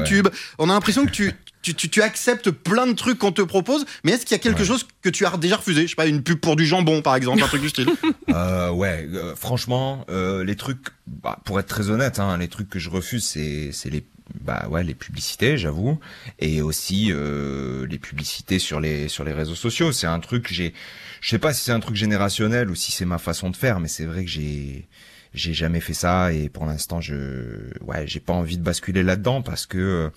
On 0.59 0.69
a 0.69 0.73
l'impression 0.73 1.05
que 1.05 1.11
tu, 1.11 1.31
tu, 1.61 1.73
tu, 1.73 1.89
tu 1.89 2.01
acceptes 2.01 2.51
plein 2.51 2.87
de 2.87 2.93
trucs 2.93 3.17
qu'on 3.19 3.31
te 3.31 3.41
propose. 3.41 3.85
Mais 4.03 4.11
est-ce 4.13 4.25
qu'il 4.25 4.35
y 4.35 4.39
a 4.39 4.43
quelque 4.43 4.59
Ouais. 4.59 4.65
chose 4.65 4.85
que 5.01 5.09
tu 5.09 5.25
as 5.25 5.37
déjà 5.37 5.57
refusé? 5.57 5.83
Je 5.83 5.87
sais 5.89 5.95
pas, 5.95 6.07
une 6.07 6.23
pub 6.23 6.39
pour 6.39 6.55
du 6.55 6.65
jambon, 6.65 7.01
par 7.01 7.15
exemple, 7.15 7.41
un 7.43 7.47
truc 7.47 7.61
du 7.61 7.69
style. 7.69 7.87
Euh, 8.29 8.71
ouais, 8.71 9.07
euh, 9.13 9.35
franchement, 9.35 10.05
euh, 10.09 10.43
les 10.43 10.55
trucs, 10.55 10.79
bah, 11.07 11.39
pour 11.45 11.59
être 11.59 11.67
très 11.67 11.89
honnête, 11.89 12.19
hein, 12.19 12.37
les 12.37 12.47
trucs 12.47 12.69
que 12.69 12.79
je 12.79 12.89
refuse, 12.89 13.23
c'est 13.23 13.71
c'est 13.71 13.89
les 13.91 14.03
bah 14.41 14.65
ouais 14.69 14.83
les 14.83 14.95
publicités, 14.95 15.57
j'avoue, 15.57 15.99
et 16.39 16.61
aussi 16.61 17.09
euh, 17.11 17.85
les 17.87 17.99
publicités 17.99 18.57
sur 18.57 18.79
les 18.79 19.07
sur 19.09 19.23
les 19.23 19.33
réseaux 19.33 19.53
sociaux. 19.55 19.91
C'est 19.91 20.07
un 20.07 20.19
truc 20.19 20.47
que 20.47 20.53
j'ai, 20.53 20.73
je 21.21 21.29
sais 21.29 21.37
pas 21.37 21.53
si 21.53 21.63
c'est 21.65 21.73
un 21.73 21.79
truc 21.81 21.95
générationnel 21.95 22.71
ou 22.71 22.75
si 22.75 22.91
c'est 22.91 23.05
ma 23.05 23.19
façon 23.19 23.49
de 23.51 23.55
faire, 23.57 23.79
mais 23.79 23.87
c'est 23.89 24.05
vrai 24.05 24.23
que 24.25 24.31
j'ai 24.31 24.87
j'ai 25.33 25.53
jamais 25.53 25.79
fait 25.79 25.93
ça 25.93 26.31
et 26.31 26.49
pour 26.49 26.65
l'instant 26.65 27.01
je 27.01 27.71
ouais 27.81 28.05
j'ai 28.07 28.19
pas 28.19 28.33
envie 28.33 28.57
de 28.57 28.63
basculer 28.63 29.03
là-dedans 29.03 29.41
parce 29.41 29.65
que 29.65 30.11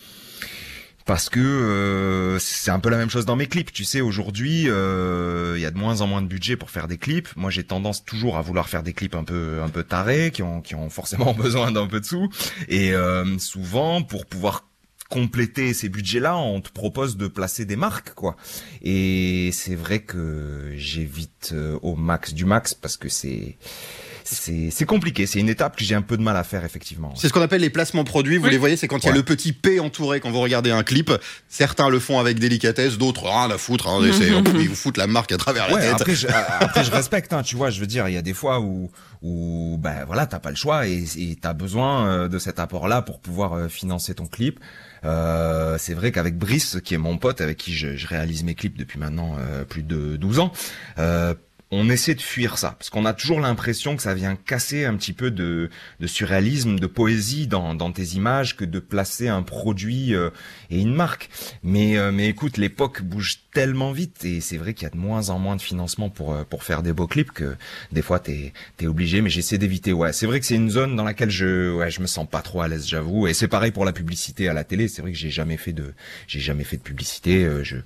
parce 1.06 1.30
que 1.30 1.38
euh, 1.38 2.38
c'est 2.40 2.72
un 2.72 2.80
peu 2.80 2.90
la 2.90 2.96
même 2.96 3.10
chose 3.10 3.24
dans 3.24 3.36
mes 3.36 3.46
clips. 3.46 3.72
Tu 3.72 3.84
sais, 3.84 4.00
aujourd'hui, 4.00 4.64
euh, 4.66 5.54
il 5.56 5.62
y 5.62 5.64
a 5.64 5.70
de 5.70 5.78
moins 5.78 6.00
en 6.00 6.08
moins 6.08 6.20
de 6.20 6.26
budget 6.26 6.56
pour 6.56 6.70
faire 6.70 6.88
des 6.88 6.98
clips. 6.98 7.28
Moi, 7.36 7.48
j'ai 7.48 7.62
tendance 7.62 8.04
toujours 8.04 8.36
à 8.36 8.42
vouloir 8.42 8.68
faire 8.68 8.82
des 8.82 8.92
clips 8.92 9.14
un 9.14 9.22
peu 9.22 9.60
un 9.62 9.68
peu 9.68 9.84
tarés, 9.84 10.32
qui 10.32 10.42
ont 10.42 10.60
qui 10.60 10.74
ont 10.74 10.90
forcément 10.90 11.32
besoin 11.38 11.70
d'un 11.70 11.86
peu 11.86 12.00
de 12.00 12.04
sous. 12.04 12.28
Et 12.68 12.92
euh, 12.92 13.38
souvent, 13.38 14.02
pour 14.02 14.26
pouvoir 14.26 14.64
compléter 15.08 15.72
ces 15.72 15.88
budgets-là, 15.88 16.36
on 16.36 16.60
te 16.60 16.70
propose 16.70 17.16
de 17.16 17.28
placer 17.28 17.64
des 17.64 17.76
marques, 17.76 18.12
quoi. 18.14 18.36
Et 18.82 19.50
c'est 19.52 19.76
vrai 19.76 20.00
que 20.00 20.72
j'évite 20.76 21.50
euh, 21.52 21.78
au 21.82 21.94
max 21.94 22.34
du 22.34 22.44
max 22.44 22.74
parce 22.74 22.96
que 22.96 23.08
c'est 23.08 23.56
c'est 24.26 24.70
c'est 24.70 24.84
compliqué. 24.84 25.26
C'est 25.26 25.38
une 25.38 25.48
étape 25.48 25.76
que 25.76 25.84
j'ai 25.84 25.94
un 25.94 26.02
peu 26.02 26.16
de 26.16 26.22
mal 26.22 26.36
à 26.36 26.44
faire 26.44 26.64
effectivement. 26.64 27.14
C'est 27.16 27.28
ce 27.28 27.32
qu'on 27.32 27.40
appelle 27.40 27.60
les 27.60 27.70
placements 27.70 28.04
produits. 28.04 28.36
Vous 28.36 28.44
Oui. 28.44 28.50
les 28.50 28.58
voyez, 28.58 28.76
c'est 28.76 28.88
quand 28.88 29.02
il 29.04 29.06
y 29.06 29.10
a 29.10 29.14
le 29.14 29.22
petit 29.22 29.52
P 29.52 29.80
entouré 29.80 30.20
quand 30.20 30.30
vous 30.30 30.40
regardez 30.40 30.70
un 30.70 30.82
clip. 30.82 31.10
Certains 31.48 31.88
le 31.88 31.98
font 32.00 32.18
avec 32.18 32.38
délicatesse, 32.38 32.98
d'autres 32.98 33.24
rien 33.24 33.50
à 33.50 33.58
foutre. 33.58 33.88
Hein, 33.88 34.00
c'est- 34.12 34.28
ils 34.60 34.68
vous 34.68 34.74
foutent 34.74 34.96
la 34.98 35.06
marque 35.06 35.32
à 35.32 35.36
travers 35.36 35.68
la 35.68 35.74
Ouais, 35.74 35.80
tête. 35.82 36.00
après, 36.00 36.14
je, 36.14 36.26
après 36.60 36.84
je 36.84 36.90
respecte, 36.90 37.32
hein, 37.32 37.42
tu 37.42 37.56
vois, 37.56 37.70
je 37.70 37.80
veux 37.80 37.86
dire, 37.86 38.08
il 38.08 38.14
y 38.14 38.18
a 38.18 38.22
des 38.22 38.34
fois 38.34 38.60
où, 38.60 38.90
où 39.22 39.78
ben 39.80 40.04
voilà, 40.06 40.26
t'as 40.26 40.38
pas 40.40 40.50
le 40.50 40.56
choix 40.56 40.86
et 40.86 41.04
t'as 41.40 41.52
besoin 41.54 42.06
euh, 42.06 42.28
de 42.28 42.38
cet 42.38 42.58
apport-là 42.58 43.02
pour 43.02 43.20
pouvoir 43.20 43.52
euh, 43.54 43.68
financer 43.68 44.14
ton 44.14 44.26
clip. 44.26 44.60
Euh, 45.04 45.76
c'est 45.78 45.94
vrai 45.94 46.10
qu'avec 46.12 46.36
Brice, 46.36 46.78
qui 46.84 46.94
est 46.94 46.98
mon 46.98 47.16
pote, 47.16 47.40
avec 47.40 47.56
qui 47.58 47.74
je, 47.74 47.96
je 47.96 48.06
réalise 48.06 48.42
mes 48.44 48.54
clips 48.54 48.76
depuis 48.76 48.98
maintenant 48.98 49.36
euh, 49.38 49.64
plus 49.64 49.82
de 49.82 50.16
12 50.16 50.38
ans, 50.40 50.52
euh, 50.98 51.34
on 51.70 51.90
essaie 51.90 52.14
de 52.14 52.22
fuir 52.22 52.58
ça 52.58 52.76
parce 52.78 52.90
qu'on 52.90 53.04
a 53.04 53.12
toujours 53.12 53.40
l'impression 53.40 53.96
que 53.96 54.02
ça 54.02 54.14
vient 54.14 54.36
casser 54.36 54.84
un 54.84 54.94
petit 54.96 55.12
peu 55.12 55.30
de, 55.30 55.68
de 56.00 56.06
surréalisme, 56.06 56.78
de 56.78 56.86
poésie 56.86 57.46
dans, 57.46 57.74
dans 57.74 57.90
tes 57.90 58.14
images 58.14 58.56
que 58.56 58.64
de 58.64 58.78
placer 58.78 59.28
un 59.28 59.42
produit 59.42 60.14
euh, 60.14 60.30
et 60.70 60.80
une 60.80 60.94
marque. 60.94 61.28
Mais 61.62 61.98
euh, 61.98 62.12
mais 62.12 62.28
écoute, 62.28 62.56
l'époque 62.56 63.02
bouge 63.02 63.40
tellement 63.52 63.92
vite 63.92 64.24
et 64.24 64.40
c'est 64.40 64.58
vrai 64.58 64.74
qu'il 64.74 64.84
y 64.84 64.86
a 64.86 64.90
de 64.90 64.96
moins 64.96 65.30
en 65.30 65.38
moins 65.38 65.56
de 65.56 65.62
financement 65.62 66.08
pour 66.08 66.34
euh, 66.34 66.44
pour 66.44 66.62
faire 66.62 66.82
des 66.82 66.92
beaux 66.92 67.06
clips 67.06 67.32
que 67.32 67.56
des 67.92 68.02
fois 68.02 68.20
t'es 68.20 68.52
obligé. 68.84 69.20
Mais 69.20 69.30
j'essaie 69.30 69.58
d'éviter. 69.58 69.92
Ouais, 69.92 70.12
c'est 70.12 70.26
vrai 70.26 70.40
que 70.40 70.46
c'est 70.46 70.54
une 70.54 70.70
zone 70.70 70.94
dans 70.94 71.04
laquelle 71.04 71.30
je 71.30 71.74
ouais 71.74 71.90
je 71.90 72.00
me 72.00 72.06
sens 72.06 72.28
pas 72.28 72.42
trop 72.42 72.60
à 72.60 72.68
l'aise, 72.68 72.86
j'avoue. 72.86 73.26
Et 73.26 73.34
c'est 73.34 73.48
pareil 73.48 73.72
pour 73.72 73.84
la 73.84 73.92
publicité 73.92 74.48
à 74.48 74.52
la 74.52 74.64
télé. 74.64 74.88
C'est 74.88 75.02
vrai 75.02 75.12
que 75.12 75.18
j'ai 75.18 75.30
jamais 75.30 75.56
fait 75.56 75.72
de 75.72 75.94
j'ai 76.28 76.40
jamais 76.40 76.64
fait 76.64 76.76
de 76.76 76.82
publicité. 76.82 77.44
Euh, 77.44 77.64
je 77.64 77.76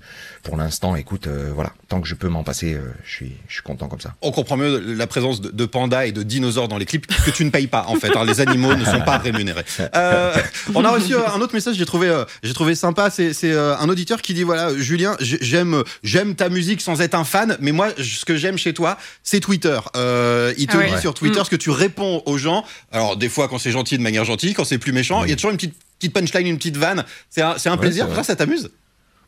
pour 0.43 0.57
l'instant, 0.57 0.95
écoute, 0.95 1.27
euh, 1.27 1.51
voilà, 1.53 1.73
tant 1.87 2.01
que 2.01 2.07
je 2.07 2.15
peux 2.15 2.27
m'en 2.27 2.43
passer, 2.43 2.73
euh, 2.73 2.91
je 3.03 3.11
suis 3.11 3.31
je 3.47 3.53
suis 3.53 3.63
content. 3.71 3.87
content 3.87 3.87
comme 3.89 4.01
ça. 4.01 4.13
On 4.21 4.31
comprend 4.31 4.57
mieux 4.57 4.79
la 4.95 5.07
présence 5.07 5.41
de, 5.41 5.49
de 5.49 5.65
pandas 5.65 6.05
et 6.05 6.11
de 6.11 6.23
dinosaures 6.23 6.67
dans 6.67 6.77
les 6.77 6.85
clips 6.85 7.07
que 7.07 7.31
tu 7.31 7.45
ne 7.45 7.49
payes 7.49 7.67
pas 7.67 7.85
en 7.87 7.95
fait. 7.95 8.15
hein. 8.15 8.25
Les 8.25 8.41
animaux 8.41 8.75
ne 8.75 8.85
sont 8.85 9.01
pas 9.01 9.17
rémunérés. 9.17 9.63
Euh, 9.95 10.35
on 10.75 10.83
a 10.85 10.89
reçu 10.89 11.13
euh, 11.15 11.19
un 11.33 11.39
autre 11.41 11.53
message, 11.53 11.75
j'ai 11.75 11.85
trouvé, 11.85 12.07
euh, 12.09 12.25
j'ai 12.43 12.53
trouvé 12.53 12.75
sympa. 12.75 13.09
C'est, 13.09 13.33
euh, 13.45 13.75
un 13.77 13.89
auditeur 13.89 14.21
qui 14.21 14.33
dit 14.33 14.43
voilà, 14.43 14.75
Julien, 14.77 15.15
j'aime, 15.19 15.83
j'aime 16.03 16.35
ta 16.35 16.49
musique 16.49 16.81
sans 16.81 17.01
être 17.01 17.15
un 17.15 17.23
fan, 17.23 17.57
mais 17.61 17.71
moi, 17.71 17.89
ce 17.97 18.25
que 18.25 18.35
j'aime 18.35 18.57
chez 18.57 18.73
toi, 18.73 18.97
c'est 19.23 19.39
Twitter. 19.39 19.79
Euh, 19.95 20.53
il 20.57 20.67
te 20.67 20.75
Ah 20.75 20.79
ouais. 20.79 20.91
dit 20.93 20.99
sur 21.01 21.13
Twitter 21.13 21.39
Mm. 21.41 21.45
ce 21.45 21.49
que 21.49 21.55
tu 21.55 21.69
réponds 21.69 22.21
aux 22.25 22.37
gens. 22.37 22.63
Alors 22.91 23.15
des 23.17 23.29
fois, 23.29 23.47
quand 23.47 23.57
c'est 23.57 23.71
gentil 23.71 23.97
de 23.97 24.03
manière 24.03 24.25
gentille, 24.25 24.53
quand 24.53 24.65
c'est 24.65 24.77
plus 24.77 24.91
méchant, 24.91 25.23
il 25.23 25.29
y 25.29 25.33
a 25.33 25.35
toujours 25.35 25.51
une 25.51 25.57
petite 25.57 25.75
petite 25.99 26.13
punchline, 26.13 26.47
une 26.47 26.57
petite 26.57 26.77
vanne. 26.77 27.03
C'est 27.29 27.41
un, 27.43 27.51
un 27.63 27.71
Ouais, 27.71 27.77
plaisir. 27.77 28.07
ça 28.23 28.35
t'amuse 28.35 28.69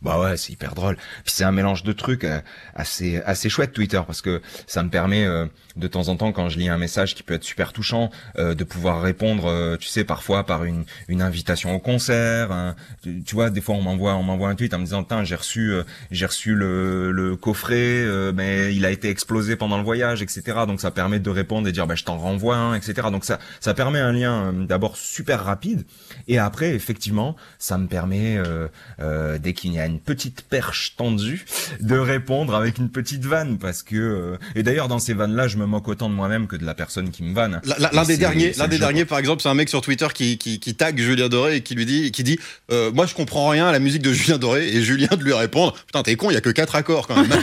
Bah 0.04 0.20
ouais, 0.20 0.36
c'est 0.36 0.52
hyper 0.52 0.76
drôle. 0.76 0.98
Puis 1.24 1.34
c'est 1.34 1.46
un 1.46 1.54
mélange 1.54 1.84
de 1.84 1.94
trucs 1.94 2.26
euh, 2.26 2.42
assez 2.76 3.22
assez 3.26 3.48
chouette 3.48 3.72
Twitter 3.72 4.02
parce 4.06 4.22
que 4.22 4.42
ça 4.68 4.84
me 4.84 4.90
permet 4.90 5.26
euh, 5.26 5.46
de 5.78 5.88
temps 5.88 6.10
en 6.10 6.18
temps 6.18 6.34
quand 6.34 6.50
je 6.50 6.60
lis 6.60 6.68
un 6.68 6.78
message 6.78 7.16
qui 7.16 7.24
peut 7.24 7.34
être 7.36 7.44
super 7.44 7.72
touchant 7.72 8.12
euh, 8.38 8.54
de 8.54 8.64
pouvoir 8.66 9.02
répondre 9.02 9.78
tu 9.78 9.88
sais 9.88 10.04
parfois 10.04 10.46
par 10.46 10.66
une 10.66 10.84
une 11.08 11.22
invitation 11.22 11.74
au 11.74 11.80
concert 11.80 12.52
un- 12.52 12.76
tu, 13.02 13.34
vois 13.34 13.50
des 13.50 13.62
fois 13.62 13.76
on 13.76 13.82
m'envoie 13.82 14.14
on 14.16 14.24
m'envoie 14.24 14.50
un 14.50 14.56
tweet 14.56 14.74
en 14.74 14.80
me 14.80 14.84
disant 14.84 15.04
tiens 15.04 15.24
j'ai 15.24 15.36
reçu 15.36 15.74
j'ai 16.12 16.26
reçu 16.26 16.54
le 16.54 17.12
le 17.12 17.36
coffret 17.36 18.06
mais 18.34 18.76
il 18.76 18.86
a 18.86 18.92
été 18.92 19.10
explosé 19.10 19.56
pendant 19.56 19.78
le 19.78 19.84
voyage 19.84 20.22
etc 20.22 20.60
donc 20.68 20.80
ça 20.82 20.92
permet 20.92 21.20
de 21.20 21.30
répondre 21.30 21.68
et 21.68 21.72
dire 21.72 21.88
bah 21.88 21.96
je 21.96 22.04
t'en 22.04 22.18
renvoie 22.18 22.56
un 22.58 22.76
etc 22.76 23.08
donc 23.12 23.26
ça 23.26 23.40
ça 23.60 23.74
permet 23.74 24.00
un 24.00 24.12
lien 24.12 24.54
d'abord 24.54 24.98
super 24.98 25.44
rapide 25.44 25.86
et 26.28 26.38
après 26.38 26.70
effectivement 26.76 27.36
ça 27.58 27.78
me 27.78 27.88
permet 27.88 28.38
euh, 28.38 28.68
euh, 29.00 29.38
dès 29.40 29.54
qu'il 29.54 29.74
y 29.74 29.80
a 29.80 29.86
petite 30.00 30.42
perche 30.42 30.96
tendue, 30.98 31.46
de 31.80 31.98
répondre 31.98 32.56
avec 32.56 32.78
une 32.78 32.90
petite 32.90 33.26
vanne 33.26 33.58
parce 33.58 33.84
que 33.84 33.96
euh, 33.96 34.38
et 34.56 34.64
d'ailleurs 34.64 34.88
dans 34.88 35.00
ces 35.00 35.14
vannes 35.14 35.36
là 35.36 35.48
je 35.48 35.58
me 35.58 35.66
moque 35.66 35.88
autant 35.88 36.10
de 36.10 36.16
moi-même 36.16 36.48
que 36.48 36.56
de 36.56 36.66
la 36.66 36.74
personne 36.74 37.12
qui 37.12 37.24
me 37.24 37.34
vanne. 37.34 37.62
L'un 37.92 38.04
des 38.04 38.18
derniers, 38.18 38.54
l'un 38.54 38.68
des 38.68 38.80
derniers, 38.80 39.06
par 39.06 39.20
exemple, 39.20 39.42
c'est 39.42 39.50
un 39.50 39.54
mec 39.54 39.70
sur 39.70 39.82
Twitter 39.82 40.08
qui, 40.14 40.38
qui, 40.38 40.60
qui 40.60 40.76
tag 40.76 41.00
Julien 41.00 41.30
Doré 41.30 41.58
et 41.58 41.62
qui 41.62 41.76
lui 41.76 41.86
dit, 41.86 42.12
qui 42.12 42.24
dit, 42.24 42.40
euh, 42.72 42.92
moi 42.92 43.06
je 43.06 43.14
comprends 43.14 43.50
rien 43.50 43.68
à 43.68 43.72
la 43.72 43.80
musique 43.80 44.02
de 44.02 44.14
Julien 44.14 44.38
Doré 44.38 44.68
et 44.68 44.82
Julien 44.82 45.10
de 45.12 45.24
lui 45.24 45.34
répondre, 45.34 45.74
putain 45.86 46.04
t'es 46.04 46.16
con, 46.16 46.30
il 46.30 46.34
y 46.34 46.38
a 46.38 46.42
que 46.42 46.50
quatre 46.50 46.76
accords 46.76 47.08
quand 47.08 47.16
même. 47.16 47.30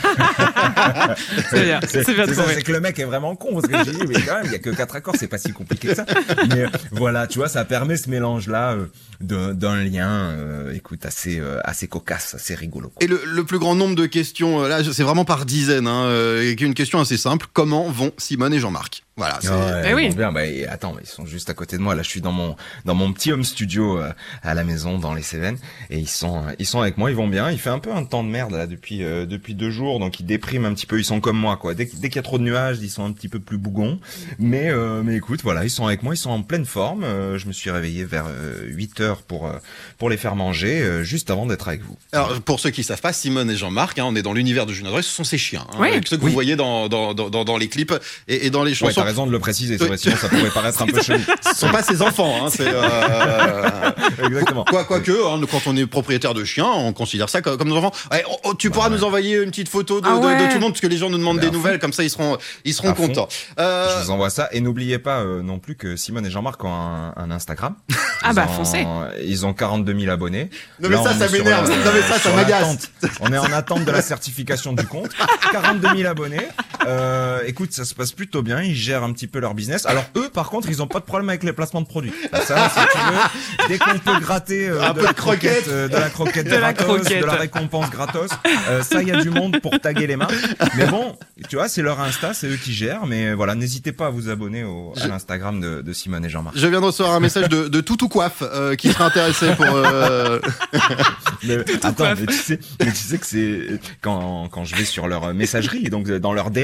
C'est 1.51 1.65
bien, 1.65 1.81
C'est 1.87 2.15
bien 2.15 2.27
c'est 2.27 2.63
que 2.63 2.73
le 2.73 2.81
mec 2.81 2.99
est 2.99 3.05
vraiment 3.05 3.35
con 3.37 3.61
parce 3.61 3.67
que 3.67 3.91
j'ai 3.91 3.99
dit 3.99 4.07
mais 4.07 4.21
quand 4.23 4.37
même 4.37 4.47
il 4.47 4.53
y 4.53 4.55
a 4.55 4.59
que 4.59 4.71
quatre 4.71 4.97
accords, 4.97 5.17
c'est 5.19 5.29
pas 5.29 5.39
si 5.39 5.53
compliqué 5.53 5.89
que 5.89 5.95
ça. 5.95 6.05
Mais 6.49 6.63
euh, 6.63 6.69
voilà, 6.93 7.27
tu 7.27 7.39
vois, 7.39 7.49
ça 7.49 7.65
permet 7.65 7.97
ce 7.97 8.11
mélange 8.11 8.49
là 8.49 8.77
d'un 9.21 9.85
lien 9.85 10.31
euh, 10.31 10.73
écoute 10.73 11.05
assez 11.05 11.39
euh, 11.39 11.59
assez 11.65 11.89
cocasse, 11.89 12.37
assez 12.41 12.55
rigolo. 12.55 12.89
quoi. 12.89 12.97
Et 13.03 13.07
le, 13.07 13.21
le 13.25 13.45
plus 13.45 13.59
grand 13.59 13.75
nombre 13.75 13.95
de 13.95 14.07
questions, 14.07 14.63
euh, 14.63 14.69
là 14.69 14.83
c'est 14.83 15.03
vraiment 15.03 15.25
par 15.25 15.45
dizaines, 15.47 15.87
hein, 15.87 16.05
euh, 16.07 16.43
et 16.43 16.61
une 16.63 16.75
question 16.75 16.99
assez 17.01 17.17
simple, 17.17 17.47
comment 17.53 17.89
vont 17.91 18.13
Simone 18.19 18.55
et 18.55 18.59
Jean-Marc? 18.59 19.03
Voilà. 19.17 19.39
c'est- 19.43 19.51
Ouais, 19.51 19.83
Eh 19.91 19.95
oui. 19.95 20.15
bien, 20.15 20.33
bah, 20.33 20.47
et 20.47 20.67
attends, 20.67 20.95
mais 20.95 21.03
ils 21.05 21.09
sont 21.09 21.27
juste 21.27 21.51
à 21.51 21.55
côté 21.55 21.77
de 21.77 21.83
moi. 21.83 21.95
Là, 21.95 22.03
je 22.03 22.09
suis 22.09 22.23
dans 22.23 22.33
mon 22.33 22.57
dans 22.87 22.95
mon 22.95 23.13
petit 23.13 23.33
home 23.33 23.45
studio 23.45 23.99
euh, 23.99 24.11
à 24.43 24.55
la 24.55 24.65
maison 24.65 24.99
dans 24.99 25.13
les 25.13 25.21
Cévennes 25.23 25.59
et 25.91 25.99
ils 25.99 26.09
sont 26.09 26.43
ils 26.59 26.65
sont 26.65 26.81
avec 26.81 26.97
moi. 26.97 27.11
Ils 27.11 27.17
vont 27.17 27.29
bien. 27.29 27.51
Il 27.51 27.59
fait 27.59 27.69
un 27.69 27.81
peu 27.81 27.93
un 27.93 28.05
temps 28.05 28.25
de 28.25 28.31
merde 28.31 28.53
là 28.53 28.67
depuis 28.67 29.05
euh, 29.05 29.27
depuis 29.27 29.55
deux 29.55 29.71
jours, 29.71 29.99
donc 30.01 30.21
ils 30.21 30.25
dépriment 30.27 30.65
un 30.65 30.73
petit 30.73 30.87
peu. 30.87 30.99
Ils 30.99 31.05
sont 31.05 31.21
comme 31.21 31.37
moi, 31.37 31.59
quoi. 31.59 31.75
Dès, 31.75 31.85
dès 31.85 32.09
qu'il 32.09 32.17
y 32.17 32.19
a 32.19 32.23
trop 32.23 32.39
de 32.39 32.45
nuages, 32.45 32.79
ils 32.81 32.89
sont 32.89 33.05
un 33.05 33.13
petit 33.13 33.29
peu 33.29 33.41
plus 33.41 33.59
bougons. 33.59 34.01
Mais 34.39 34.71
euh, 34.71 35.03
mais 35.05 35.17
écoute, 35.17 35.41
voilà, 35.43 35.65
ils 35.65 35.71
sont 35.71 35.87
avec 35.87 36.03
moi. 36.03 36.15
Ils 36.15 36.19
sont 36.19 36.31
en 36.31 36.43
pleine 36.43 36.65
forme. 36.65 37.05
Euh, 37.05 37.37
je 37.37 37.47
me 37.47 37.53
suis 37.53 37.71
réveillé 37.71 38.05
vers 38.05 38.25
8 38.69 39.01
heures 39.01 39.21
pour 39.23 39.49
euh, 39.49 39.59
pour 39.99 40.09
les 40.09 40.17
faire 40.17 40.35
manger 40.35 40.81
euh, 40.81 41.03
juste 41.03 41.29
avant 41.31 41.45
d'être 41.45 41.69
avec 41.69 41.83
vous. 41.83 41.97
Alors 42.13 42.30
pour 42.45 42.61
ceux 42.61 42.71
qui 42.71 42.83
savent 42.85 43.01
pas, 43.01 43.13
Simone 43.13 43.51
et 43.51 43.57
Jean-Marc, 43.57 43.99
hein, 43.99 44.05
on 44.07 44.15
est 44.17 44.23
dans 44.23 44.33
l'univers 44.33 44.67
de 44.67 44.73
Julien 44.73 44.91
Doré, 44.91 45.03
ce 45.03 45.11
sont 45.11 45.25
ses 45.25 45.39
chiens, 45.39 45.65
hein, 45.73 45.77
Oui. 45.79 45.89
ceux 46.07 46.17
que 46.17 46.23
Oui. 46.23 46.29
vous 46.29 46.35
voyez 46.35 46.57
dans, 46.57 46.89
dans, 46.89 47.15
dans, 47.15 47.29
dans, 47.45 47.57
les 47.57 47.69
clips 47.69 47.93
et, 48.29 48.47
et 48.47 48.51
dans 48.51 48.63
les 48.65 48.71
Ouais, 48.71 48.77
chansons. 48.77 49.01
t'as 49.01 49.05
raison 49.07 49.27
de 49.27 49.33
le 49.33 49.39
préciser. 49.39 49.77
vrai, 49.77 49.97
Sinon, 49.97 50.17
ça 50.17 50.29
pourrait 50.29 50.51
paraître 50.55 50.83
un 50.83 50.87
peu 50.87 51.03
chelou. 51.03 51.21
ce 51.53 51.59
sont 51.59 51.71
pas 51.71 51.83
ses 51.83 52.03
enfants, 52.03 52.47
hein, 52.47 52.49
c'est 52.51 52.67
euh, 52.69 53.91
Exactement. 54.27 54.65
Quoi, 54.65 54.85
quoi 54.85 55.01
que, 55.01 55.13
hein, 55.13 55.41
quand 55.51 55.63
on 55.67 55.77
est 55.77 55.87
propriétaire 55.87 56.35
de 56.35 56.45
chiens, 56.45 56.67
on 56.67 56.93
considère 56.93 57.29
ça 57.29 57.41
comme, 57.43 57.57
comme 57.57 57.69
nos 57.69 57.77
enfants. 57.77 57.93
Ouais, 58.11 58.25
oh, 58.31 58.37
oh, 58.45 58.55
tu 58.55 58.71
pourras 58.71 58.89
ouais. 58.91 58.97
nous 58.97 59.05
envoyer 59.05 59.37
une 59.43 59.51
petite 59.51 59.69
photo 59.69 60.01
de, 60.01 60.07
Ah 60.09 60.17
de- 60.17 60.21
de, 60.21 60.27
ouais. 60.27 60.49
tout 60.49 60.55
le 60.55 60.61
monde, 60.61 60.73
parce 60.73 60.81
que 60.81 60.87
les 60.87 60.97
gens 60.97 61.11
nous 61.11 61.19
demandent 61.19 61.39
Bah, 61.39 61.47
des 61.47 61.51
nouvelles, 61.51 61.79
comme 61.79 61.93
ça 61.93 62.03
ils 62.03 62.11
seront, 62.11 62.39
ils 62.65 62.75
seront 62.75 62.93
contents. 62.95 63.29
Euh, 63.59 63.99
Je 64.01 64.05
vous 64.05 64.11
envoie 64.11 64.31
ça. 64.31 64.49
Et 64.53 64.61
n'oubliez 64.61 64.99
pas 64.99 65.21
euh, 65.21 65.43
non 65.43 65.59
plus 65.59 65.75
que 65.77 65.97
Simone 65.97 66.27
et 66.27 66.31
Jean-Marc 66.31 66.63
ont 66.65 66.73
un, 66.73 67.13
un 67.17 67.31
Instagram. 67.31 67.75
Ah 68.23 68.33
bah, 68.33 68.47
ont- 68.49 68.53
foncez. 68.53 68.87
Ils 69.25 69.47
ont 69.47 69.53
42 69.55 69.99
000 69.99 70.11
abonnés. 70.13 70.51
Non, 70.81 70.89
mais 70.89 70.97
ça, 70.97 71.15
ça 71.15 71.29
m'énerve. 71.29 71.71
Ça, 72.11 72.19
ça 72.19 72.33
m'agace. 72.35 72.91
On 73.21 73.33
est 73.33 73.39
en 73.39 73.53
attente 73.53 73.85
de 73.85 73.91
la 73.91 74.03
certification 74.03 74.73
du 74.73 74.87
compte. 74.87 75.11
42 75.53 75.89
000 75.97 76.09
abonnés. 76.11 76.47
Euh, 76.87 77.41
écoute, 77.47 77.73
ça 77.73 77.85
se 77.85 77.95
passe 77.95 78.13
plutôt 78.13 78.43
bien. 78.43 78.63
Ils 78.63 78.75
gèrent 78.75 79.03
un 79.05 79.13
petit 79.13 79.27
peu 79.27 79.39
leur 79.39 79.55
business. 79.55 79.87
Alors 79.87 80.05
eux, 80.17 80.29
par 80.33 80.49
contre, 80.51 80.69
ils 80.69 80.83
ont 80.83 80.87
pas 80.87 81.01
de 81.01 81.05
problème 81.05 81.29
avec 81.29 81.43
les 81.43 81.53
placements 81.53 81.81
de 81.83 81.87
produits. 81.87 82.13
Ça, 82.47 82.69
si 82.71 82.81
tu 82.93 82.99
veux, 82.99 83.69
dès 83.69 83.79
qu'on 83.79 83.99
peut 83.99 84.19
gratter 84.21 84.69
euh, 84.69 84.83
Un 84.83 84.93
de, 84.93 84.99
peu 84.99 85.05
la 85.05 85.13
de 85.13 85.17
croquette. 85.17 85.69
euh, 85.69 85.89
de 85.89 85.95
la 85.97 86.09
croquette 86.11 86.47
De 86.47 86.51
la 86.57 86.73
gratos, 86.73 86.99
croquette. 87.01 87.21
de 87.21 87.27
la 87.27 87.33
récompense 87.35 87.91
gratos, 87.91 88.31
euh, 88.69 88.83
ça, 88.83 89.03
il 89.03 89.09
y 89.09 89.13
a 89.13 89.21
du 89.23 89.31
monde 89.31 89.61
pour 89.61 89.79
taguer 89.81 90.07
les 90.07 90.17
mains. 90.17 90.29
Mais 90.77 90.87
bon, 90.87 91.17
tu 91.49 91.57
vois, 91.57 91.69
c'est 91.69 91.83
leur 91.83 92.01
Insta, 92.01 92.35
c'est 92.35 92.47
eux 92.49 92.57
qui 92.57 92.73
gèrent. 92.73 93.07
Mais 93.07 93.33
voilà, 93.35 93.55
n'hésitez 93.55 93.93
pas 93.93 94.07
à 94.07 94.11
vous 94.11 94.29
abonner 94.31 94.65
au, 94.65 94.93
à 95.01 95.07
l'Instagram 95.07 95.61
de, 95.61 95.83
de 95.83 95.93
Simone 95.93 96.25
et 96.25 96.29
Jean-Marc. 96.29 96.57
je 96.57 96.67
viens 96.67 96.81
de 96.81 96.87
recevoir 96.87 97.15
un 97.15 97.21
message 97.21 97.49
de, 97.49 97.69
de 97.69 97.81
Toutou 97.81 98.09
Coiffe 98.09 98.43
euh, 98.43 98.75
qui 98.77 98.91
serait 98.93 99.05
intéressé 99.05 99.55
pour. 99.55 99.67
euh, 99.67 100.41
Mais, 101.45 101.59
attends, 102.05 102.21
mais 102.21 102.27
tu 102.27 102.33
sais, 102.35 102.59
mais 102.81 102.87
tu 102.91 102.97
sais 102.97 103.19
que 103.19 103.27
c'est 103.27 103.79
quand 104.01 104.49
quand 104.51 104.65
je 104.65 104.75
vais 104.77 104.85
sur 104.85 105.09
leur 105.09 105.33
messagerie, 105.35 105.85
donc 105.91 106.09
dans 106.11 106.33
leur 106.33 106.51
DM, 106.51 106.61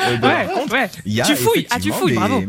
euh, 0.00 0.16
de 0.16 0.26
Ouais, 0.26 0.48
compte, 0.54 0.70
ouais. 0.72 0.90
y 1.06 1.20
a 1.20 1.24
Tu 1.24 1.36
fouilles. 1.36 1.66
Ah, 1.70 1.78
tu 1.80 1.90
fouilles, 1.92 2.12
des- 2.12 2.16
bravo. 2.16 2.42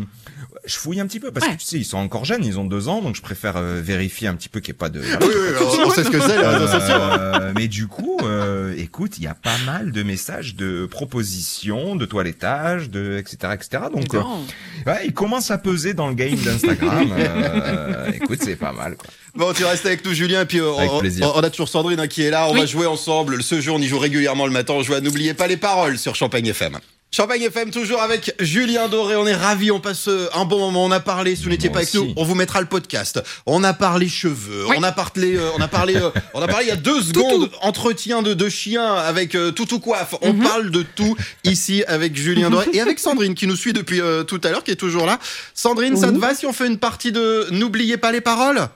Je 0.66 0.78
fouille 0.78 1.02
un 1.02 1.08
petit 1.08 1.20
peu 1.20 1.32
parce 1.32 1.46
Ouais. 1.46 1.54
que 1.56 1.60
tu 1.60 1.66
sais, 1.66 1.78
ils 1.78 1.84
sont 1.84 1.98
encore 1.98 2.24
jeunes, 2.24 2.46
ils 2.46 2.58
ont 2.58 2.64
deux 2.64 2.88
ans, 2.88 3.02
donc 3.02 3.16
je 3.18 3.22
préfère 3.22 3.58
euh, 3.58 3.82
vérifier 3.84 4.30
un 4.30 4.36
petit 4.36 4.48
peu 4.48 4.62
qu'il 4.62 4.72
n'y 4.74 4.78
ait 4.78 4.80
pas 4.80 4.88
de. 4.90 5.02
Oui, 5.02 5.06
oui, 5.22 5.56
on- 5.60 5.88
on 5.88 5.90
sait 5.92 6.06
ce 6.06 6.10
que 6.10 6.22
c'est. 6.22 6.38
Euh, 6.38 7.52
mais 7.56 7.68
du 7.68 7.88
coup, 7.88 8.18
euh, 8.24 8.74
écoute, 8.78 9.18
il 9.18 9.26
y 9.26 9.28
a 9.28 9.34
pas 9.34 9.58
mal 9.66 9.92
de 9.92 10.04
messages 10.04 10.56
de 10.56 10.86
propositions, 10.86 11.96
de 11.98 12.06
toilettage, 12.06 12.90
de 12.90 13.18
etc 13.18 13.54
etc. 13.56 13.84
Donc, 13.94 14.14
euh, 14.14 14.20
Non. 14.20 14.46
ouais, 14.88 15.02
ils 15.06 15.14
commencent 15.14 15.52
à 15.52 15.58
peser 15.58 15.94
dans 15.94 16.08
le 16.08 16.16
game 16.16 16.36
d'Instagram. 16.36 17.10
Euh, 17.14 18.12
écoute, 18.14 18.40
c'est 18.42 18.56
pas 18.56 18.72
mal. 18.72 18.96
Quoi. 18.96 19.10
Bon, 19.36 19.54
tu 19.54 19.66
restes 19.66 19.86
avec 19.86 20.06
nous, 20.06 20.14
Julien, 20.14 20.42
et 20.42 20.46
puis 20.46 20.60
euh, 20.60 20.74
Avec 20.78 20.90
on, 21.22 21.32
on 21.36 21.44
a 21.44 21.50
toujours 21.50 21.70
Sandrine 21.70 22.00
hein, 22.00 22.08
qui 22.08 22.22
est 22.24 22.30
là. 22.30 22.48
On 22.50 22.54
Oui. 22.54 22.60
va 22.62 22.66
jouer 22.66 22.86
ensemble. 22.86 23.42
Ce 23.44 23.60
jeu, 23.62 23.72
on 23.72 23.80
y 23.80 23.88
joue 23.88 24.00
régulièrement 24.00 24.46
le 24.46 24.52
matin. 24.52 24.74
On 24.74 24.84
joue 24.84 24.94
à 24.94 25.02
N'oubliez 25.02 25.34
pas 25.34 25.48
les 25.48 25.58
paroles 25.58 25.98
sur 25.98 26.16
Champagne 26.16 26.46
FM. 26.48 26.78
Champagne 27.16 27.44
FM, 27.44 27.70
toujours 27.70 28.02
avec 28.02 28.34
Julien 28.40 28.88
Doré. 28.88 29.16
On 29.16 29.28
est 29.28 29.36
ravis, 29.36 29.70
on 29.70 29.80
passe 29.80 30.08
euh, 30.08 30.28
un 30.34 30.46
bon 30.46 30.58
moment. 30.58 30.84
On 30.84 30.90
a 30.90 31.00
parlé, 31.00 31.36
si 31.36 31.44
vous 31.44 31.52
n'étiez 31.52 31.70
pas 31.70 31.80
avec 31.82 31.94
nous, 31.94 32.12
on 32.16 32.24
vous 32.24 32.34
mettra 32.34 32.60
le 32.60 32.66
podcast. 32.66 33.22
On 33.46 33.64
a 33.64 33.72
parlé 33.74 34.08
cheveux, 34.10 34.66
Oui. 34.68 34.78
on 34.80 34.82
a 34.84 34.92
parlé, 34.92 35.36
euh, 35.38 35.52
on 35.56 35.62
a 35.62 35.68
parlé, 35.68 35.96
euh, 35.96 36.10
on 36.34 36.42
a 36.42 36.48
parlé 36.48 36.66
il 36.66 36.70
y 36.70 36.72
a 36.72 36.76
deux 36.76 37.02
secondes, 37.04 37.52
entretien 37.62 38.24
de, 38.24 38.34
de 38.34 38.50
chien 38.50 38.96
avec 38.96 39.36
euh, 39.36 39.52
Toutou 39.52 39.78
Coiffe. 39.80 40.16
On 40.24 40.34
Mhm. 40.34 40.44
parle 40.44 40.72
de 40.72 40.82
tout 40.82 41.16
ici 41.44 41.84
avec 41.88 42.16
Julien 42.16 42.50
Doré 42.50 42.66
et 42.74 42.82
avec 42.82 42.98
Sandrine 42.98 43.36
qui 43.36 43.46
nous 43.46 43.56
suit 43.56 43.74
depuis 43.74 44.02
euh, 44.02 44.24
tout 44.24 44.42
à 44.44 44.50
l'heure, 44.50 44.64
qui 44.64 44.72
est 44.72 44.76
toujours 44.76 45.06
là. 45.06 45.20
Sandrine, 45.54 45.96
ça 45.96 46.12
te 46.12 46.18
va 46.18 46.34
si 46.34 46.48
on 46.48 46.54
fait 46.54 46.66
une 46.66 46.80
partie 46.80 47.12
de 47.12 47.46
N'oubliez 47.52 47.98
pas 47.98 48.12
les 48.12 48.22
paroles? 48.22 48.68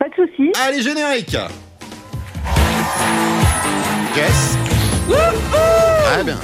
Pas 0.00 0.06
de 0.08 0.14
souci. 0.16 0.50
Allez, 0.66 0.82
générique 0.82 1.36
Jess 4.16 4.56
Très 6.12 6.24
bien. 6.24 6.40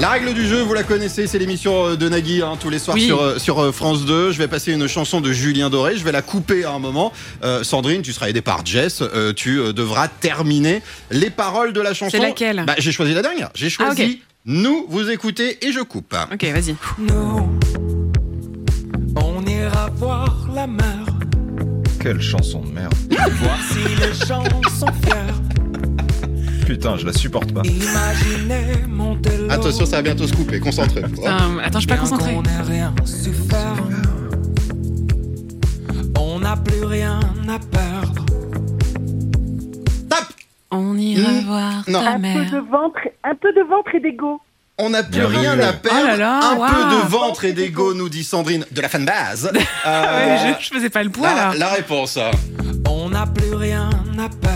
La 0.00 0.08
règle 0.10 0.34
du 0.34 0.46
jeu, 0.48 0.60
vous 0.62 0.74
la 0.74 0.82
connaissez, 0.82 1.28
c'est 1.28 1.38
l'émission 1.38 1.86
euh, 1.90 1.96
de 1.96 2.08
Nagui 2.08 2.42
hein, 2.42 2.54
tous 2.58 2.70
les 2.70 2.80
soirs 2.80 2.96
Oui. 2.96 3.06
sur, 3.06 3.20
euh, 3.22 3.38
sur 3.38 3.60
euh, 3.62 3.70
France 3.72 4.04
2. 4.04 4.32
Je 4.32 4.38
vais 4.38 4.48
passer 4.48 4.72
une 4.72 4.88
chanson 4.88 5.20
de 5.20 5.32
Julien 5.32 5.70
Doré, 5.70 5.96
je 5.96 6.02
vais 6.02 6.10
la 6.10 6.22
couper 6.22 6.64
à 6.64 6.72
un 6.72 6.80
moment. 6.80 7.12
Euh, 7.44 7.62
Sandrine, 7.62 8.02
tu 8.02 8.12
seras 8.12 8.28
aidée 8.28 8.40
par 8.42 8.66
Jess, 8.66 9.00
euh, 9.02 9.32
tu 9.32 9.58
euh, 9.60 9.72
devras 9.72 10.08
terminer 10.08 10.82
les 11.12 11.30
paroles 11.30 11.72
de 11.72 11.80
la 11.80 11.94
chanson. 11.94 12.10
C'est 12.10 12.18
laquelle? 12.22 12.64
Bah, 12.66 12.74
J'ai 12.78 12.90
choisi 12.90 13.14
la 13.14 13.22
dernière. 13.22 13.50
J'ai 13.54 13.70
choisi 13.70 14.02
Ah, 14.02 14.04
ok. 14.04 14.18
Nous, 14.44 14.86
vous 14.88 15.08
écoutez 15.08 15.64
et 15.64 15.70
je 15.70 15.80
coupe. 15.80 16.16
Ok, 16.32 16.44
vas-y. 16.46 16.74
Nous, 16.98 17.48
on 19.14 19.44
ira 19.46 19.88
voir 19.94 20.48
la 20.52 20.66
mer, 20.66 21.04
Quelle 22.00 22.20
chanson 22.20 22.62
de 22.62 22.72
merde. 22.72 22.94
voir 23.10 23.58
si 23.70 23.78
les 24.00 24.26
gens 24.26 24.42
sont 24.80 24.92
fiers. 25.04 25.51
Putain, 26.72 26.96
je 26.96 27.04
la 27.04 27.12
supporte 27.12 27.52
pas. 27.52 27.60
Attention, 29.50 29.84
ça 29.84 29.96
va 29.96 30.02
bientôt 30.02 30.26
se 30.26 30.32
couper, 30.32 30.58
concentrez. 30.58 31.02
Putain, 31.02 31.58
attends, 31.62 31.80
je 31.80 31.86
suis 31.86 31.86
pas 31.86 31.96
faire. 31.98 33.74
On 36.18 36.38
n'a 36.40 36.56
plus 36.56 36.84
rien 36.84 37.20
à 37.46 37.58
perdre. 37.58 38.24
Tape 40.08 40.32
On 40.70 40.96
ira 40.96 41.30
Mmh. 41.30 41.44
voir 41.44 41.82
Non. 41.88 42.00
ta 42.00 42.10
Un 42.12 42.14
peu 42.14 42.18
mère. 42.20 42.50
de 42.50 42.58
ventre, 42.70 43.00
un 43.22 43.34
peu 43.34 43.52
de 43.52 43.68
ventre 43.68 43.94
et 43.94 44.00
d'ego. 44.00 44.40
On 44.78 44.88
n'a 44.88 45.02
plus 45.02 45.12
Bien 45.20 45.28
rien 45.28 45.54
vu. 45.56 45.62
à 45.62 45.72
perdre. 45.74 45.98
Oh 46.02 46.06
là 46.06 46.16
là, 46.16 46.40
un 46.52 46.56
peu 46.56 46.96
de 46.96 47.08
ventre 47.10 47.44
et 47.44 47.52
d'ego, 47.52 47.92
nous 47.92 48.08
dit 48.08 48.24
Sandrine, 48.24 48.64
de 48.70 48.80
la 48.80 48.88
fanbase. 48.88 49.52
Ah 49.84 50.04
Euh, 50.06 50.26
ouais, 50.46 50.54
je, 50.58 50.64
je 50.64 50.70
faisais 50.74 50.88
pas 50.88 51.02
le 51.02 51.10
poids 51.10 51.28
la, 51.28 51.34
là. 51.34 51.54
la 51.54 51.68
réponse. 51.68 52.18
On 52.88 53.10
n'a 53.10 53.26
plus 53.26 53.54
rien 53.54 53.90
à 54.18 54.28
perdre. 54.30 54.51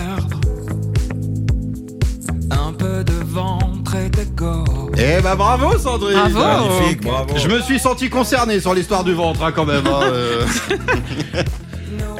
Eh 4.99 5.21
bah 5.21 5.35
bravo 5.35 5.77
Sandrine 5.77 6.29
Bravo. 6.31 6.69
Magnifique, 6.69 7.01
bravo. 7.03 7.37
Je 7.37 7.47
me 7.47 7.61
suis 7.61 7.79
senti 7.79 8.09
concerné 8.09 8.59
sur 8.59 8.73
l'histoire 8.73 9.03
du 9.03 9.13
ventre 9.13 9.43
hein, 9.43 9.51
quand 9.51 9.65
même. 9.65 9.85
hein, 9.85 9.99
euh. 10.03 10.45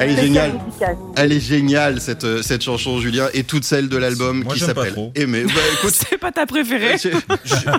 Elle 0.00 0.10
est 0.10 0.22
géniale. 0.22 0.52
Elle 1.16 1.32
est 1.32 1.40
géniale 1.40 2.00
cette, 2.00 2.22
euh, 2.22 2.40
cette 2.40 2.62
chanson 2.62 3.00
Julien 3.00 3.26
et 3.34 3.42
toutes 3.42 3.64
celles 3.64 3.88
de 3.88 3.96
l'album 3.96 4.44
Moi, 4.44 4.54
qui 4.54 4.60
j'aime 4.60 4.68
pas 4.68 4.74
s'appelle 4.82 4.92
trop. 4.92 5.12
Aimer. 5.16 5.42
Bah 5.44 5.50
écoute, 5.74 5.92
C'est 6.08 6.18
pas 6.18 6.30
ta 6.30 6.46
préférée 6.46 6.96
je, 6.98 7.08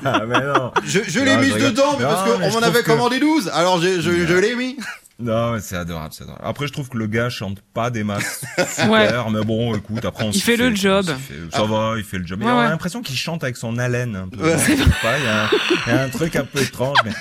Ah, 0.03 0.21
mais 0.27 0.39
non. 0.41 0.71
je- 0.85 0.99
je 1.07 1.19
l'ai 1.21 1.35
Non, 1.35 1.41
mise 1.41 1.53
rigole. 1.53 1.71
dedans 1.71 1.95
mais 1.97 2.03
Non, 2.03 2.09
parce 2.11 2.25
mais 2.25 2.31
qu'on 2.31 2.37
je 2.39 2.43
m'en 2.43 2.49
trouve 2.49 2.63
avait 2.65 2.79
que- 2.83 2.85
commandé 2.91 3.19
12 3.19 3.49
alors 3.53 3.81
je, 3.81 4.01
je, 4.01 4.27
je 4.27 4.33
l'ai 4.35 4.53
mis. 4.55 4.75
Non, 5.19 5.51
mais 5.53 5.59
c'est 5.59 5.75
adorable, 5.75 6.13
c'est 6.13 6.23
adorable. 6.23 6.43
Après, 6.45 6.65
je 6.67 6.71
trouve 6.71 6.87
que 6.87 6.97
le 6.97 7.07
gars 7.07 7.29
chante 7.29 7.59
pas 7.73 7.89
des 7.89 8.03
masses. 8.05 8.45
Ouais. 8.57 9.05
Super, 9.07 9.29
mais 9.31 9.43
bon, 9.43 9.75
écoute, 9.75 10.05
après 10.05 10.23
on 10.23 10.31
Il 10.31 10.41
fait 10.41 10.55
le 10.55 10.73
job. 10.73 11.05
fait. 11.05 11.33
Ça 11.51 11.63
va, 11.63 11.93
il 11.97 12.03
fait 12.03 12.17
le 12.17 12.25
job. 12.25 12.39
Mais 12.39 12.45
Ouais, 12.45 12.51
on 12.51 12.57
a 12.59 12.63
ouais. 12.63 12.69
l'impression 12.69 13.01
qu'il 13.01 13.17
chante 13.17 13.43
avec 13.43 13.57
son 13.57 13.77
haleine 13.77 14.15
un 14.15 14.27
peu. 14.29 14.41
Ouais. 14.41 14.55
Il 14.67 14.77
y, 14.77 15.27
a 15.27 15.45
un- 15.45 15.49
il 15.87 15.89
y 15.93 15.95
a 15.95 16.01
un 16.03 16.09
truc 16.09 16.35
un 16.37 16.45
peu 16.45 16.61
étrange, 16.61 16.97
mais 17.03 17.11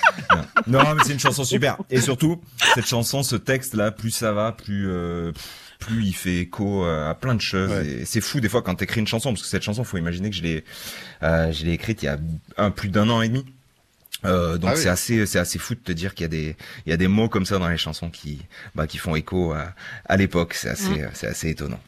non, 0.68 0.78
Non, 0.84 0.94
mais 0.94 1.02
c'est 1.04 1.12
une 1.12 1.18
chanson 1.20 1.42
super. 1.44 1.76
Et 1.90 2.00
surtout, 2.00 2.40
cette 2.74 2.86
chanson, 2.86 3.22
ce 3.22 3.34
texte-là, 3.36 3.90
plus 3.90 4.10
ça 4.10 4.32
va, 4.32 4.52
plus 4.52 4.88
euh, 4.88 5.32
plus 5.80 6.04
il 6.04 6.12
fait 6.12 6.36
écho 6.38 6.84
euh, 6.84 7.10
à 7.10 7.14
plein 7.14 7.34
de 7.34 7.40
choses. 7.40 7.70
Ouais. 7.70 7.86
Et 7.86 8.04
c'est 8.04 8.20
fou 8.20 8.40
des 8.40 8.48
fois 8.48 8.62
quand 8.62 8.74
t'écris 8.76 9.00
une 9.00 9.06
chanson, 9.06 9.30
parce 9.32 9.42
que 9.42 9.48
cette 9.48 9.62
chanson, 9.62 9.82
faut 9.84 9.98
imaginer 9.98 10.30
que 10.30 10.36
je 10.36 10.42
l'ai 10.42 10.64
euh, 11.22 11.50
je 11.52 11.64
l'ai 11.64 11.72
écrite 11.72 12.02
il 12.02 12.06
y 12.06 12.08
a 12.08 12.18
un 12.56 12.70
plus 12.70 12.88
d'un 12.88 13.08
an 13.10 13.22
et 13.22 13.28
demi. 13.28 13.44
Euh, 14.24 14.58
donc 14.58 14.70
Ah 14.70 14.74
oui. 14.74 14.82
c'est 14.82 14.88
assez 14.88 15.26
c'est 15.26 15.38
assez 15.38 15.58
fou 15.60 15.74
de 15.74 15.80
te 15.80 15.92
dire 15.92 16.14
qu'il 16.14 16.24
y 16.24 16.26
a 16.26 16.28
des 16.28 16.56
il 16.86 16.90
y 16.90 16.92
a 16.92 16.96
des 16.96 17.06
mots 17.08 17.28
comme 17.28 17.46
ça 17.46 17.58
dans 17.58 17.68
les 17.68 17.78
chansons 17.78 18.10
qui 18.10 18.40
bah 18.74 18.86
qui 18.88 18.98
font 18.98 19.14
écho 19.14 19.52
à, 19.52 19.72
à 20.06 20.16
l'époque 20.16 20.54
c'est 20.54 20.70
assez 20.70 21.04
c'est 21.14 21.28
assez 21.28 21.50
étonnant. 21.50 21.80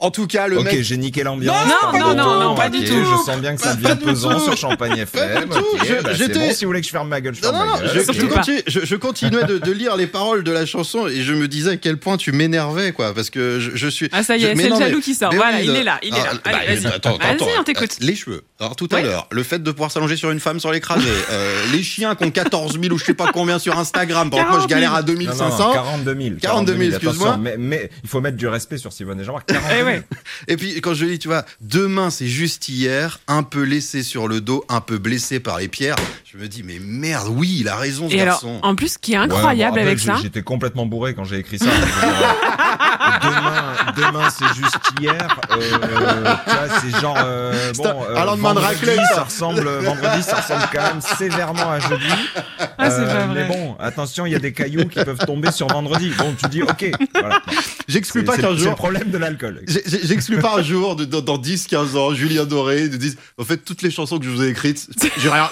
En 0.00 0.12
tout 0.12 0.28
cas, 0.28 0.46
le 0.46 0.58
ok 0.58 0.64
mec. 0.64 0.82
j'ai 0.82 0.96
niqué 0.96 1.24
l'ambiance. 1.24 1.56
Non, 1.66 1.74
pardon. 1.90 1.98
non, 1.98 2.14
non, 2.14 2.40
non, 2.50 2.54
pas 2.54 2.68
du 2.68 2.78
Ok, 2.78 2.84
tout. 2.84 3.04
Je 3.04 3.16
sens 3.30 3.40
bien 3.40 3.56
que 3.56 3.60
ça 3.60 3.74
devient 3.74 3.96
pesant 3.96 4.38
sur 4.38 4.56
Champagne 4.56 4.96
FM. 4.96 5.40
du 5.44 5.48
tout. 5.48 5.58
ok, 5.58 5.86
Je- 5.88 6.02
bah, 6.04 6.12
j'étais- 6.14 6.38
bon 6.38 6.52
si 6.52 6.64
vous 6.64 6.68
voulez 6.68 6.80
que 6.82 6.86
je 6.86 6.92
ferme 6.92 7.08
ma 7.08 7.20
gueule 7.20 7.34
je 7.34 7.42
Non, 7.42 7.50
ferme 7.50 7.58
non, 7.66 7.72
ma 7.72 7.78
non, 7.80 7.84
gueule. 7.84 7.90
je, 7.96 8.00
Surtout 8.04 8.20
je 8.20 8.26
pas. 8.26 8.34
continue- 8.36 8.62
je- 8.68 8.80
je 8.84 8.94
continuais 8.96 9.44
de, 9.44 9.58
de 9.58 9.72
lire 9.72 9.96
les 9.96 10.06
paroles 10.06 10.44
de 10.44 10.52
la 10.52 10.66
chanson 10.66 11.08
et 11.08 11.22
je 11.22 11.32
me 11.32 11.48
disais 11.48 11.70
à 11.72 11.76
quel 11.76 11.96
point 11.96 12.16
tu 12.16 12.30
m'énervais, 12.30 12.92
quoi, 12.92 13.12
parce 13.12 13.28
que 13.30 13.58
je, 13.58 13.72
je 13.74 13.88
suis. 13.88 14.08
Ah 14.12 14.22
ça 14.22 14.36
y 14.36 14.44
est, 14.44 14.54
c'est 14.54 14.62
le 14.62 14.68
non, 14.68 14.78
mais- 14.78 14.84
jaloux 14.86 15.00
qui 15.00 15.14
sort. 15.16 15.34
Voilà, 15.34 15.56
oui, 15.56 15.64
il 15.64 15.74
est 15.76 15.82
là, 15.82 15.98
il 16.04 16.14
est 16.14 16.18
Ah, 16.20 16.24
là. 16.26 16.32
bah, 16.44 16.50
Allez, 16.62 16.76
vas-y. 16.76 16.86
attends, 16.86 17.16
attends, 17.16 17.18
Vas-y, 17.18 17.34
attends. 17.34 17.46
on 17.58 17.64
t'écoute. 17.64 17.96
Les 17.98 18.14
cheveux. 18.14 18.42
Alors 18.60 18.76
tout 18.76 18.88
à 18.92 19.00
l'heure, 19.00 19.26
le 19.32 19.42
fait 19.42 19.60
de 19.60 19.70
pouvoir 19.72 19.90
s'allonger 19.90 20.16
sur 20.16 20.30
une 20.30 20.38
femme 20.40 20.60
sans 20.60 20.70
l'écraser, 20.70 21.08
euh, 21.32 21.60
les 21.72 21.82
chiens 21.82 22.14
qui 22.14 22.22
ont 22.24 22.30
14 22.30 22.78
000 22.80 22.94
ou 22.94 22.98
je 22.98 23.04
sais 23.04 23.14
pas 23.14 23.30
combien 23.32 23.58
sur 23.58 23.76
Instagram, 23.76 24.30
pendant 24.30 24.44
que 24.44 24.48
moi 24.50 24.60
je 24.62 24.66
40 24.68 24.68
000. 24.68 24.80
galère 24.80 24.94
à 24.94 25.02
Non, 25.02 25.08
non, 25.08 25.14
2500. 25.14 25.68
non, 25.68 25.74
42 25.74 26.14
000. 26.20 26.34
42 26.40 26.72
000, 26.76 26.84
attention, 26.90 27.08
excuse-moi. 27.10 27.36
Mais, 27.40 27.56
mais 27.58 27.90
il 28.04 28.08
faut 28.08 28.20
mettre 28.20 28.36
du 28.36 28.46
respect 28.46 28.78
sur 28.78 28.92
Sylvain 28.92 29.16
Desjardins. 29.16 29.42
42 29.88 29.92
000. 29.92 29.96
ouais. 29.96 30.02
Et 30.48 30.56
puis 30.56 30.80
quand 30.80 30.94
je 30.94 31.04
dis, 31.06 31.18
tu 31.18 31.28
vois, 31.28 31.44
demain 31.60 32.10
c'est 32.10 32.26
juste 32.26 32.68
hier, 32.68 33.20
un 33.28 33.42
peu 33.42 33.62
laissé 33.62 34.02
sur 34.02 34.28
le 34.28 34.40
dos, 34.40 34.64
un 34.68 34.80
peu 34.80 34.98
blessé 34.98 35.40
par 35.40 35.58
les 35.58 35.68
pierres, 35.68 35.96
je 36.30 36.36
me 36.38 36.48
dis, 36.48 36.62
mais 36.62 36.78
merde, 36.80 37.28
oui, 37.30 37.58
il 37.60 37.68
a 37.68 37.76
raison 37.76 38.08
ce 38.08 38.14
Et 38.14 38.20
alors, 38.20 38.44
en 38.62 38.74
plus, 38.74 38.92
ce 38.94 38.98
qui 38.98 39.12
est 39.14 39.18
Ouais, 39.18 39.24
incroyable 39.24 39.76
bon, 39.76 39.82
avec 39.82 39.98
ça, 39.98 40.16
J'étais 40.22 40.42
complètement 40.42 40.86
bourré 40.86 41.14
quand 41.14 41.24
j'ai 41.24 41.38
écrit 41.38 41.58
ça. 41.58 41.66
Euh, 42.80 43.18
demain, 43.22 43.74
demain 44.08 44.28
c'est 44.30 44.54
juste 44.54 44.78
hier. 45.00 45.16
Euh, 45.50 46.36
c'est 46.80 47.00
genre 47.00 47.16
euh, 47.18 47.72
bon. 47.74 47.84
un- 47.84 47.88
euh, 48.12 48.16
un 48.16 48.24
lendemain 48.24 48.54
de 48.54 48.60
vendredi, 48.60 48.84
raclette, 48.86 49.00
ça. 49.14 49.22
ressemble. 49.24 49.68
Vendredi, 49.68 50.22
ça 50.22 50.36
ressemble 50.36 50.62
quand 50.72 50.82
même 50.82 51.00
sévèrement 51.00 51.70
à 51.72 51.80
jeudi. 51.80 52.04
Euh, 52.60 52.64
Ah, 52.78 52.90
c'est 52.90 53.04
pas 53.06 53.26
vrai. 53.26 53.28
Mais 53.34 53.48
bon, 53.48 53.76
attention, 53.80 54.24
il 54.26 54.32
y 54.32 54.36
a 54.36 54.38
des 54.38 54.52
cailloux 54.52 54.86
qui 54.88 55.02
peuvent 55.04 55.18
tomber 55.26 55.50
sur 55.50 55.66
vendredi. 55.68 56.12
Bon, 56.16 56.34
tu 56.40 56.48
dis 56.48 56.62
ok. 56.62 56.90
Voilà. 57.18 57.40
J'exclus 57.88 58.22
pas 58.24 58.36
qu'un 58.36 58.42
c'est 58.42 58.50
le 58.50 58.56
jour. 58.56 58.74
problème 58.76 59.10
de 59.10 59.18
l'alcool. 59.18 59.62
J'exclus 59.86 60.38
pas 60.38 60.56
un 60.58 60.62
jour, 60.62 60.94
de- 60.96 61.04
dans, 61.04 61.20
dans 61.20 61.38
10-15 61.38 61.96
ans, 61.96 62.12
Julien 62.14 62.44
Doré, 62.44 62.88
de 62.88 62.96
dire, 62.96 63.12
en 63.38 63.44
fait, 63.44 63.56
toutes 63.58 63.82
les 63.82 63.90
chansons 63.90 64.18
que 64.18 64.24
je 64.26 64.30
vous 64.30 64.42
ai 64.42 64.48
écrites, 64.48 64.88
j'ai 65.18 65.28
rien, 65.28 65.48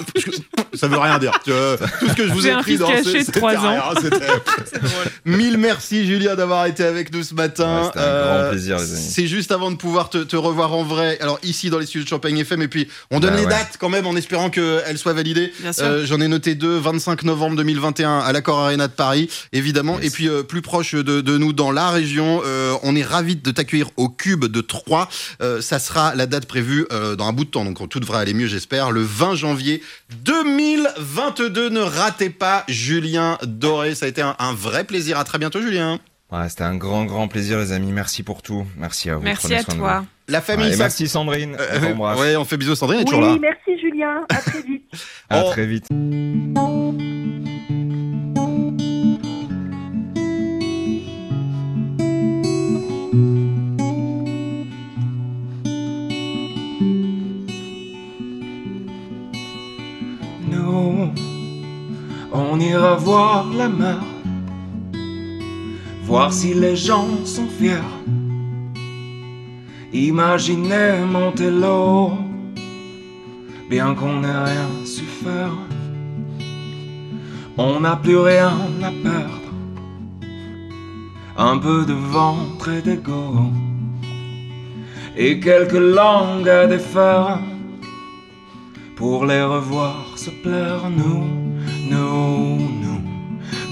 ça 0.75 0.87
veut 0.87 0.99
rien 0.99 1.19
dire. 1.19 1.33
Tu 1.45 1.51
vois, 1.51 1.77
tout 2.01 2.09
ce 2.09 2.15
que 2.15 2.27
je 2.27 2.33
vous 2.33 2.47
ai 2.47 2.53
écrit 2.53 2.79
dans 2.79 2.89
caché 2.89 3.03
ce- 3.05 3.12
de 3.19 3.19
c'était 3.25 3.41
trois 3.41 3.51
rien, 3.51 3.81
ans. 3.81 3.95
c'était- 4.01 4.27
Mille 5.25 5.59
merci, 5.59 6.07
Julien, 6.07 6.35
d'avoir 6.37 6.67
été 6.67 6.85
avec 6.85 7.12
nous 7.12 7.15
ce 7.22 7.35
matin. 7.35 7.83
Ouais, 7.83 7.87
c'était 7.87 7.98
un 8.00 8.40
grand 8.40 8.50
plaisir, 8.50 8.79
les 8.79 8.92
amis. 8.92 9.09
C'est 9.11 9.26
juste 9.26 9.52
avant 9.52 9.70
de 9.70 9.76
pouvoir 9.76 10.11
te, 10.11 10.18
te 10.18 10.37
revoir 10.37 10.72
en 10.74 10.83
vrai. 10.85 11.18
Alors, 11.20 11.38
ici, 11.42 11.70
dans 11.70 11.79
les 11.79 11.87
studios 11.87 12.05
de 12.05 12.09
Champagne 12.09 12.38
FM, 12.38 12.62
et 12.62 12.68
puis, 12.68 12.88
on 13.11 13.20
donne 13.20 13.31
Bah 13.33 13.37
les 13.38 13.44
ouais. 13.44 13.50
dates 13.50 13.76
quand 13.79 13.88
même, 13.88 14.07
en 14.07 14.16
espérant 14.16 14.50
qu'elles 14.50 14.98
soient 14.98 15.12
validées. 15.12 15.52
Euh, 15.81 16.05
J'en 16.07 16.20
ai 16.20 16.29
noté 16.29 16.55
deux, 16.55 16.76
25 16.79 17.22
novembre 17.24 17.57
2021 17.57 18.18
à 18.20 18.33
l'Accord 18.33 18.59
Arena 18.61 18.88
de 18.88 18.92
Paris, 18.92 19.29
évidemment. 19.52 19.98
Yes. 19.98 20.07
Et 20.07 20.11
puis 20.11 20.29
euh, 20.29 20.42
plus 20.42 20.62
proche 20.62 20.94
de, 20.94 21.20
de 21.20 21.38
nous 21.38 21.52
dans 21.52 21.70
la 21.70 21.90
région, 21.90 22.42
euh, 22.44 22.74
on 22.83 22.94
est 22.96 23.02
ravis 23.02 23.37
de 23.37 23.50
t'accueillir 23.50 23.88
au 23.96 24.09
Cube 24.09 24.44
de 24.46 24.61
Troyes. 24.61 25.09
Euh, 25.42 25.61
ça 25.61 25.79
sera 25.79 26.14
la 26.14 26.26
date 26.26 26.46
prévue 26.46 26.87
euh, 26.92 27.16
dans 27.16 27.26
un 27.26 27.33
bout 27.33 27.44
de 27.44 27.50
temps, 27.50 27.64
donc 27.64 27.88
tout 27.88 28.00
devrait 28.00 28.18
aller 28.18 28.35
mieux, 28.35 28.46
j'espère. 28.46 28.90
Le 28.90 29.02
20 29.02 29.35
janvier 29.37 29.83
2022. 30.24 31.68
Ne 31.70 31.81
ratez 31.81 32.31
pas 32.31 32.64
Julien 32.68 33.38
Doré. 33.44 33.94
Ça 33.94 34.07
a 34.07 34.09
été 34.09 34.22
un, 34.22 34.37
un 34.38 34.52
vrai 34.52 34.85
plaisir. 34.85 35.18
À 35.18 35.24
très 35.24 35.38
bientôt, 35.38 35.61
Julien. 35.61 35.98
Ouais, 36.33 36.49
c'était 36.49 36.65
un 36.65 36.77
grand, 36.77 37.05
grand 37.05 37.29
plaisir, 37.29 37.59
les 37.59 37.71
amis. 37.73 37.93
Merci 37.93 38.23
pour 38.25 38.43
tout. 38.43 38.67
Merci 38.77 39.11
à 39.11 39.17
vous. 39.17 39.23
merci 39.23 39.47
Prenez 39.47 39.61
à 39.61 39.62
de 39.62 39.73
toi. 39.79 40.05
La 40.29 40.41
famille, 40.41 40.67
Ouais, 40.67 40.73
et 40.73 40.77
ça- 40.77 40.85
merci 40.85 41.07
Sandrine. 41.07 41.57
Euh, 41.59 41.95
On 41.97 42.19
ouais, 42.21 42.35
on 42.37 42.45
fait 42.45 42.57
bisous. 42.57 42.75
Sandrine 42.75 43.01
est 43.01 43.05
toujours 43.05 43.23
Oui, 43.23 43.35
là. 43.35 43.39
merci 43.41 43.81
Julien. 43.81 44.25
À 44.29 44.35
très 44.37 44.62
vite. 44.62 44.83
À 45.31 45.43
Oh. 45.45 45.51
très 45.51 45.67
vite. 45.67 45.87
Nous, 60.49 61.11
on 62.33 62.61
ira 62.61 62.95
voir 62.97 63.47
la 63.53 63.69
mer, 63.69 63.99
voir 66.07 66.33
si 66.33 66.55
les 66.55 66.77
gens 66.77 67.25
sont 67.25 67.49
fiers. 67.59 67.92
Imaginez 69.92 71.05
Montello, 71.05 72.12
bien 73.69 73.95
qu'on 73.95 74.21
n'ait 74.21 74.42
rien 74.51 74.69
su 74.85 75.03
faire. 75.03 75.57
On 77.59 77.81
n'a 77.81 77.97
plus 77.97 78.19
rien 78.19 78.53
à 78.83 78.90
perdre, 78.90 79.51
un 81.37 81.59
peu 81.59 81.85
de 81.85 81.95
ventre 81.95 82.69
et 82.69 82.83
d'ego, 82.83 83.51
et 85.16 85.40
quelques 85.40 85.73
langues 86.01 86.49
à 86.49 86.66
défaire 86.66 87.40
pour 88.95 89.25
les 89.25 89.42
revoir 89.42 90.05
se 90.16 90.31
plaire. 90.31 90.83
Nous, 90.90 91.25
nous, 91.90 92.59
nous, 92.83 93.01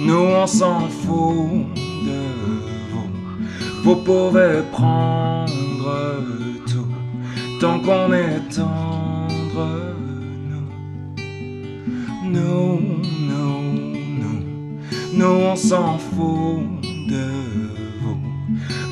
nous 0.00 0.26
on 0.42 0.46
s'en 0.46 0.88
fout. 0.88 1.73
Vous 3.84 3.96
pouvez 3.96 4.62
prendre 4.72 5.46
tout 6.66 6.86
tant 7.60 7.78
qu'on 7.80 8.10
est 8.14 8.40
tendre. 8.48 9.68
Nous, 12.24 12.30
nous, 12.32 12.80
nous, 13.28 13.62
nous, 14.20 14.42
nous 15.12 15.26
on 15.26 15.54
s'en 15.54 15.98
fout 15.98 16.64
de 17.10 17.26
vous. 18.00 18.16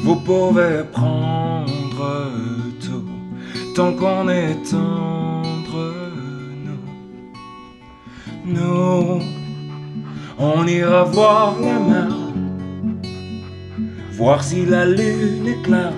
Vous 0.05 0.17
pouvez 0.17 0.85
prendre 0.93 2.31
tout 2.79 3.09
tant 3.75 3.95
qu'on 3.95 4.29
est 4.29 4.57
tendre. 4.71 5.95
Nous, 8.45 8.61
nous, 8.61 9.23
on 10.39 10.67
ira 10.67 11.05
voir 11.05 11.55
la 11.63 11.79
mer, 11.79 12.22
voir 14.23 14.45
si 14.45 14.65
la 14.65 14.85
lune 14.87 15.49
éclate 15.49 15.95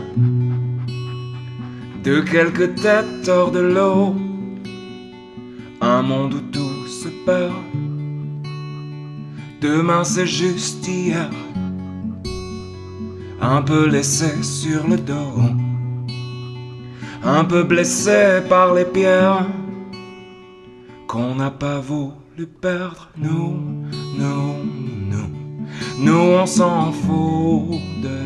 de 2.02 2.22
quelques 2.22 2.74
têtes 2.74 3.28
hors 3.28 3.50
de 3.50 3.60
l'eau, 3.60 4.14
un 5.82 6.00
monde 6.00 6.32
où 6.32 6.40
tout 6.50 6.86
se 6.86 7.08
perd. 7.26 7.52
Demain 9.60 10.04
c'est 10.04 10.26
juste 10.26 10.88
hier, 10.88 11.28
un 13.42 13.60
peu 13.60 13.86
laissé 13.86 14.42
sur 14.42 14.88
le 14.88 14.96
dos, 14.96 15.36
un 17.22 17.44
peu 17.44 17.62
blessé 17.62 18.40
par 18.48 18.72
les 18.72 18.86
pierres. 18.86 19.46
Qu'on 21.06 21.34
n'a 21.34 21.50
pas 21.50 21.78
voulu 21.78 22.46
perdre. 22.60 23.10
Nous, 23.18 23.52
nous, 24.18 24.63
nous 25.98 26.12
on 26.40 26.46
s'en 26.46 26.92
fout 26.92 27.80
de 28.02 28.18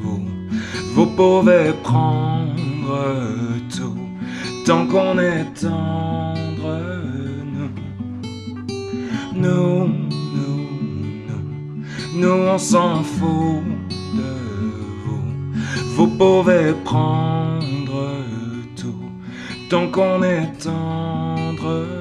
vous. 0.00 0.22
Vous 0.94 1.06
pouvez 1.06 1.72
prendre 1.82 2.98
tout 3.74 3.98
tant 4.66 4.86
qu'on 4.86 5.18
est 5.18 5.44
tendre. 5.54 6.38
Nous, 9.34 9.88
nous, 10.36 10.60
nous, 11.28 12.20
nous, 12.20 12.42
on 12.54 12.58
s'en 12.58 13.02
fout 13.02 13.62
de 14.14 14.34
vous. 15.04 15.22
Vous 15.96 16.08
pouvez 16.08 16.74
prendre 16.84 18.02
tout 18.76 19.04
tant 19.70 19.88
qu'on 19.90 20.22
est 20.22 20.50
tendre. 20.62 21.97